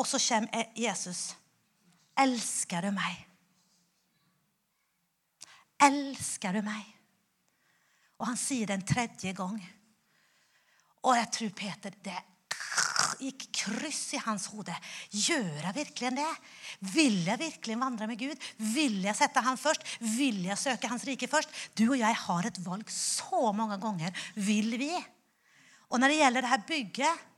Og 0.00 0.08
så 0.08 0.20
kommer 0.22 0.72
Jesus. 0.78 1.34
Elsker 2.18 2.88
du 2.88 2.94
meg? 2.96 3.20
Elsker 5.82 6.56
du 6.56 6.64
meg? 6.64 7.01
Og 8.22 8.28
han 8.30 8.38
sier 8.38 8.70
det 8.70 8.78
en 8.78 8.86
tredje 8.86 9.32
gang. 9.34 9.56
Og 11.02 11.16
jeg 11.18 11.30
tror 11.34 11.56
Peter 11.58 11.96
det 12.06 12.20
gikk 13.22 13.44
kryss 13.54 14.14
i 14.16 14.20
hans 14.22 14.48
hode. 14.52 14.74
Gjør 15.10 15.66
jeg 15.66 15.74
virkelig 15.76 16.12
det? 16.16 16.30
Vil 16.94 17.18
jeg 17.26 17.40
virkelig 17.40 17.76
vandre 17.80 18.08
med 18.10 18.20
Gud? 18.20 18.46
Vil 18.72 19.00
jeg 19.04 19.18
sette 19.18 19.42
ham 19.44 19.58
først? 19.60 19.84
Vil 20.00 20.40
jeg 20.46 20.58
søke 20.58 20.90
hans 20.90 21.04
rike 21.06 21.28
først? 21.30 21.50
Du 21.78 21.88
og 21.90 21.98
jeg 22.00 22.18
har 22.24 22.48
et 22.48 22.62
valg 22.64 22.90
så 22.94 23.52
mange 23.56 23.78
ganger. 23.82 24.14
Vil 24.34 24.74
vi? 24.80 24.92
Og 25.90 26.00
når 26.00 26.12
det 26.12 26.20
gjelder 26.22 26.46
det 26.46 26.52
her 26.54 26.66
bygget 26.70 27.28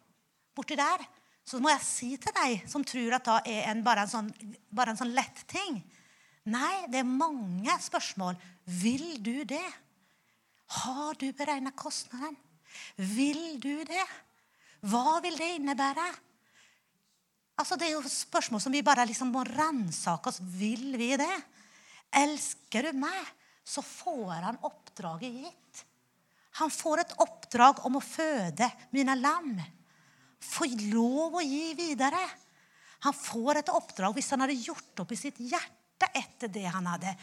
borti 0.55 0.79
der, 0.79 1.05
så 1.45 1.61
må 1.61 1.73
jeg 1.73 1.85
si 1.85 2.11
til 2.21 2.33
deg 2.37 2.69
som 2.71 2.85
tror 2.87 3.19
at 3.19 3.27
det 3.27 3.57
er 3.57 3.73
en, 3.73 3.83
bare, 3.85 4.07
en 4.07 4.13
sånn, 4.13 4.31
bare 4.73 4.95
en 4.95 5.01
sånn 5.01 5.13
lett 5.17 5.45
ting 5.51 5.83
Nei, 6.45 6.85
det 6.93 6.99
er 7.01 7.09
mange 7.09 7.73
spørsmål. 7.81 8.37
Vil 8.69 9.15
du 9.25 9.47
det? 9.49 9.65
Har 10.67 11.15
du 11.21 11.29
beregna 11.33 11.73
kostnaden? 11.77 12.37
Vil 12.97 13.61
du 13.61 13.85
det? 13.87 14.07
Hva 14.85 15.21
vil 15.25 15.37
det 15.39 15.55
innebære? 15.57 16.07
Altså, 17.55 17.79
det 17.79 17.87
er 17.89 17.95
jo 17.95 18.11
spørsmål 18.11 18.63
som 18.63 18.75
vi 18.75 18.83
bare 18.85 19.07
liksom 19.07 19.31
må 19.33 19.45
ransake 19.47 20.31
oss. 20.31 20.41
Vil 20.43 20.97
vi 20.99 21.13
det? 21.21 21.35
Elsker 22.15 22.91
du 22.91 23.05
meg, 23.05 23.21
så 23.65 23.83
får 23.85 24.49
han 24.49 24.59
oppdraget 24.67 25.39
gitt. 25.45 25.85
Han 26.61 26.71
får 26.71 27.03
et 27.03 27.15
oppdrag 27.23 27.81
om 27.87 27.99
å 27.99 28.05
føde 28.05 28.69
mine 28.95 29.17
lam. 29.19 29.55
Få 30.45 30.69
lov 30.93 31.39
å 31.41 31.45
gi 31.45 31.73
videre. 31.79 32.21
Han 33.07 33.17
får 33.17 33.63
et 33.63 33.73
oppdrag 33.75 34.15
hvis 34.17 34.31
han 34.35 34.45
hadde 34.45 34.61
gjort 34.61 35.03
opp 35.03 35.15
i 35.15 35.19
sitt 35.19 35.41
hjerte 35.43 36.11
etter 36.15 36.53
det 36.53 36.67
han 36.69 36.87
hadde 36.89 37.15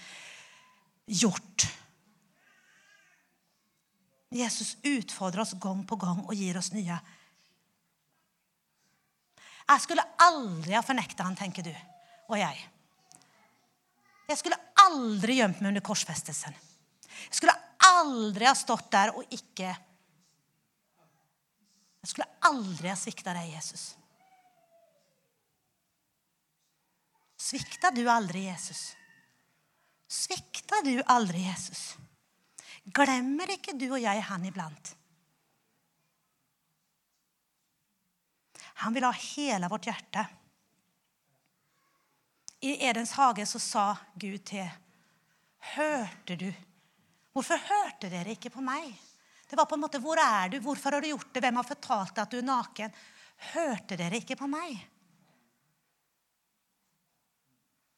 gjort. 1.21 1.67
Jesus 4.31 4.77
utfordrer 4.87 5.43
oss 5.43 5.57
gang 5.59 5.83
på 5.87 5.97
gang 5.99 6.23
og 6.23 6.35
gir 6.35 6.57
oss 6.57 6.71
nye. 6.71 6.97
Jeg 9.71 9.83
skulle 9.83 10.05
aldri 10.23 10.75
ha 10.75 10.83
fornekta 10.83 11.25
han, 11.27 11.35
tenker 11.39 11.65
du 11.67 11.71
og 12.31 12.37
jeg. 12.39 12.59
Jeg 14.31 14.39
skulle 14.39 14.59
aldri 14.85 15.37
gjemt 15.41 15.59
meg 15.59 15.73
under 15.73 15.83
korsfestelsen. 15.83 16.55
Jeg 17.27 17.39
skulle 17.41 17.55
aldri 17.91 18.47
ha 18.47 18.53
stått 18.55 18.91
der 18.93 19.15
og 19.15 19.25
ikke 19.29 19.71
Jeg 22.01 22.09
skulle 22.09 22.25
aldri 22.47 22.89
ha 22.89 22.95
svikta 22.97 23.33
deg, 23.37 23.51
Jesus. 23.53 23.91
Svikta 27.37 27.91
du 27.93 28.01
aldri 28.09 28.47
Jesus? 28.47 28.95
Svikta 30.09 30.79
du 30.81 30.95
aldri 31.05 31.43
Jesus? 31.45 31.91
Glemmer 32.83 33.51
ikke 33.53 33.75
du 33.77 33.91
og 33.91 34.01
jeg 34.01 34.23
han 34.25 34.45
iblant? 34.47 34.95
Han 38.81 38.95
vil 38.95 39.05
ha 39.05 39.11
hele 39.13 39.69
vårt 39.69 39.85
hjerte. 39.85 40.23
I 42.65 42.73
Edens 42.87 43.13
hage 43.17 43.45
så 43.45 43.61
sa 43.61 43.85
Gud 44.13 44.41
til 44.49 44.65
Hørte 45.75 46.37
du? 46.37 46.49
Hvorfor 47.31 47.61
hørte 47.61 48.09
dere 48.09 48.33
ikke 48.33 48.51
på 48.53 48.63
meg? 48.65 48.89
Det 49.47 49.57
var 49.59 49.67
på 49.69 49.75
en 49.75 49.83
måte, 49.83 49.99
Hvor 49.99 50.17
er 50.17 50.49
du? 50.49 50.59
Hvorfor 50.63 50.91
har 50.91 51.01
du 51.01 51.11
gjort 51.11 51.33
det? 51.33 51.43
Hvem 51.43 51.59
har 51.59 51.67
fortalt 51.67 52.15
deg 52.15 52.23
at 52.23 52.31
du 52.31 52.37
er 52.39 52.47
naken? 52.47 52.93
Hørte 53.51 53.97
dere 53.99 54.17
ikke 54.21 54.37
på 54.39 54.49
meg? 54.49 54.79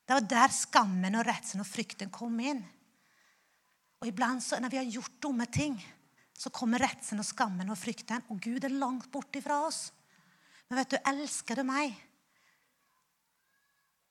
Det 0.03 0.15
var 0.17 0.27
der 0.27 0.51
skammen 0.51 1.15
og 1.15 1.27
redselen 1.27 1.63
og 1.63 1.69
frykten 1.69 2.11
kom 2.11 2.35
inn. 2.43 2.63
Og 4.03 4.09
iblant 4.09 4.43
så, 4.43 4.57
når 4.59 4.73
vi 4.73 4.81
har 4.81 4.89
gjort 4.91 5.19
dumme 5.23 5.45
ting, 5.47 5.77
så 6.35 6.51
kommer 6.51 6.81
redselen 6.83 7.23
og 7.23 7.27
skammen 7.29 7.69
og 7.71 7.79
frykten, 7.79 8.25
og 8.27 8.41
Gud 8.43 8.65
er 8.67 8.73
langt 8.75 9.07
borte 9.13 9.39
fra 9.39 9.61
oss. 9.63 9.93
Men 10.67 10.81
vet 10.81 10.91
du, 10.91 10.97
elsker 11.07 11.61
du 11.61 11.63
meg, 11.63 11.93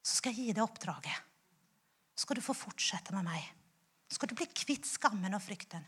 så 0.01 0.17
skal 0.17 0.33
jeg 0.33 0.49
gi 0.49 0.55
deg 0.57 0.65
oppdraget. 0.65 1.29
Så 2.17 2.25
skal 2.25 2.41
du 2.41 2.45
få 2.47 2.57
fortsette 2.57 3.13
med 3.13 3.29
meg. 3.29 3.45
Så 4.09 4.17
skal 4.17 4.33
du 4.33 4.37
bli 4.41 4.49
kvitt 4.49 4.89
skammen 4.89 5.37
og 5.37 5.45
frykten. 5.45 5.85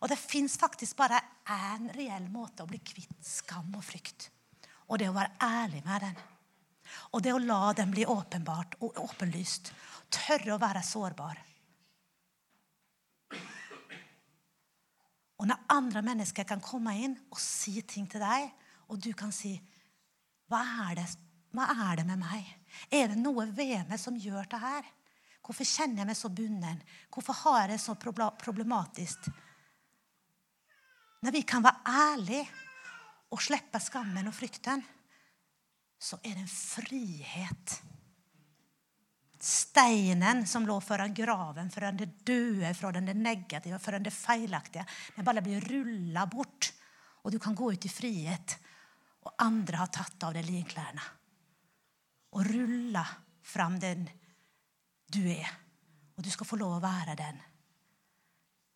Og 0.00 0.08
det 0.08 0.16
fins 0.16 0.56
faktisk 0.56 0.96
bare 0.96 1.20
én 1.52 1.92
reell 1.92 2.32
måte 2.32 2.64
å 2.64 2.70
bli 2.72 2.80
kvitt 2.80 3.20
skam 3.20 3.68
og 3.76 3.84
frykt. 3.84 4.30
Og 4.88 4.96
det 4.96 5.12
å 5.12 5.16
være 5.16 5.36
ærlig 5.44 5.84
med 5.84 6.08
den. 6.08 6.18
Og 7.12 7.22
det 7.24 7.36
å 7.36 7.44
la 7.44 7.76
den 7.76 7.92
bli 7.92 8.08
åpenbart 8.08 8.80
og 8.80 8.96
åpenlyst. 9.04 9.74
Tørre 10.08 10.56
å 10.56 10.62
være 10.62 10.82
sårbar. 10.88 11.51
Og 15.42 15.48
når 15.50 15.64
andre 15.74 16.04
mennesker 16.06 16.46
kan 16.46 16.62
komme 16.62 16.94
inn 17.02 17.16
og 17.32 17.40
si 17.42 17.80
ting 17.82 18.06
til 18.06 18.22
deg, 18.22 18.46
og 18.94 19.00
du 19.02 19.10
kan 19.18 19.32
si 19.34 19.56
hva 20.52 20.60
er, 20.86 21.00
det, 21.00 21.06
hva 21.56 21.66
er 21.88 21.98
det 21.98 22.06
med 22.06 22.20
meg? 22.20 22.48
Er 22.92 23.10
det 23.10 23.18
noe 23.18 23.48
ved 23.50 23.88
meg 23.88 23.98
som 23.98 24.18
gjør 24.20 24.46
det 24.52 24.60
her? 24.62 24.90
Hvorfor 25.42 25.66
kjenner 25.66 26.02
jeg 26.02 26.10
meg 26.12 26.18
så 26.18 26.30
bunden? 26.30 26.82
Hvorfor 27.10 27.38
har 27.40 27.62
jeg 27.64 27.72
det 27.72 27.80
så 27.82 27.96
problematisk? 27.98 29.26
Når 31.22 31.34
vi 31.34 31.42
kan 31.46 31.64
være 31.64 31.82
ærlige 31.90 32.46
og 33.32 33.42
slippe 33.42 33.80
skammen 33.82 34.28
og 34.30 34.36
frykten, 34.36 34.84
så 36.02 36.18
er 36.22 36.36
det 36.36 36.44
en 36.44 36.52
frihet. 36.52 37.74
Steinen 39.42 40.44
som 40.46 40.66
lå 40.68 40.76
foran 40.80 41.14
graven, 41.14 41.70
foran 41.70 41.96
det 41.98 42.12
døde, 42.22 42.70
foran 42.78 43.08
det 43.08 43.16
negative, 43.18 43.80
foran 43.82 44.04
det 44.06 44.14
feilaktige, 44.14 44.84
den 45.16 45.26
bare 45.26 45.42
blir 45.42 45.64
rulla 45.66 46.28
bort. 46.30 46.70
Og 47.22 47.34
du 47.34 47.38
kan 47.42 47.54
gå 47.54 47.72
ut 47.74 47.86
i 47.86 47.90
frihet 47.90 48.56
og 49.22 49.34
andre 49.42 49.82
har 49.82 49.90
tatt 49.94 50.24
av 50.26 50.34
deg 50.34 50.46
linklærne 50.46 51.04
og 52.32 52.48
rulla 52.48 53.04
fram 53.44 53.78
den 53.80 54.06
du 55.12 55.20
er. 55.28 55.48
Og 56.16 56.24
du 56.24 56.30
skal 56.32 56.48
få 56.48 56.56
lov 56.60 56.78
å 56.78 56.84
være 56.84 57.16
den. 57.18 57.40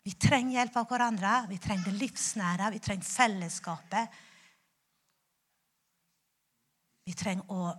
Vi 0.07 0.12
trenger 0.20 0.59
hjelp 0.59 0.76
av 0.79 0.88
hverandre. 0.90 1.33
Vi 1.50 1.59
trenger 1.62 1.88
det 1.88 2.00
livsnære. 2.02 2.70
Vi 2.76 2.83
trenger 2.85 3.09
fellesskapet. 3.09 4.18
Vi 7.07 7.14
trenger 7.16 7.55
å 7.55 7.72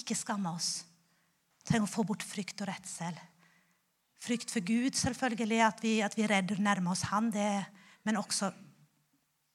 ikke 0.00 0.16
skamme 0.16 0.54
oss. 0.56 0.70
Trenger 1.70 1.86
å 1.86 1.90
få 1.92 2.02
bort 2.02 2.24
frykt 2.26 2.64
og 2.64 2.66
redsel. 2.66 3.14
Frykt 4.20 4.50
for 4.50 4.64
Gud, 4.66 4.96
selvfølgelig, 4.98 5.60
at 5.62 5.84
vi, 5.84 5.92
at 6.02 6.16
vi 6.18 6.24
er 6.26 6.32
redd 6.34 6.50
og 6.56 6.62
nærme 6.66 6.90
oss 6.90 7.06
Han. 7.12 7.30
Det, 7.30 7.46
men 8.02 8.18
også 8.18 8.50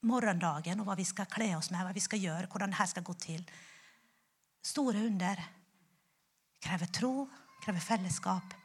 morgendagen 0.07 0.79
og 0.79 0.87
hva 0.87 0.95
vi 0.95 1.05
skal 1.07 1.27
kle 1.27 1.49
oss 1.57 1.73
med, 1.73 1.83
hva 1.83 1.91
vi 1.91 2.03
skal 2.03 2.23
gjøre, 2.23 2.47
hvordan 2.47 2.71
dette 2.71 2.87
skal 2.93 3.03
gå 3.03 3.17
til. 3.19 3.43
Store 4.65 5.03
under 5.09 5.41
krever 6.63 6.93
tro, 6.95 7.27
krever 7.65 7.83
fellesskap 7.83 8.55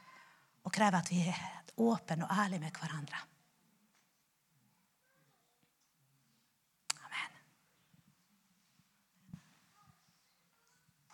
og 0.63 0.73
krever 0.73 1.01
at 1.01 1.11
vi 1.11 1.25
er 1.27 1.43
åpne 1.81 2.29
og 2.29 2.39
ærlige 2.45 2.63
med 2.63 2.79
hverandre. 2.79 3.27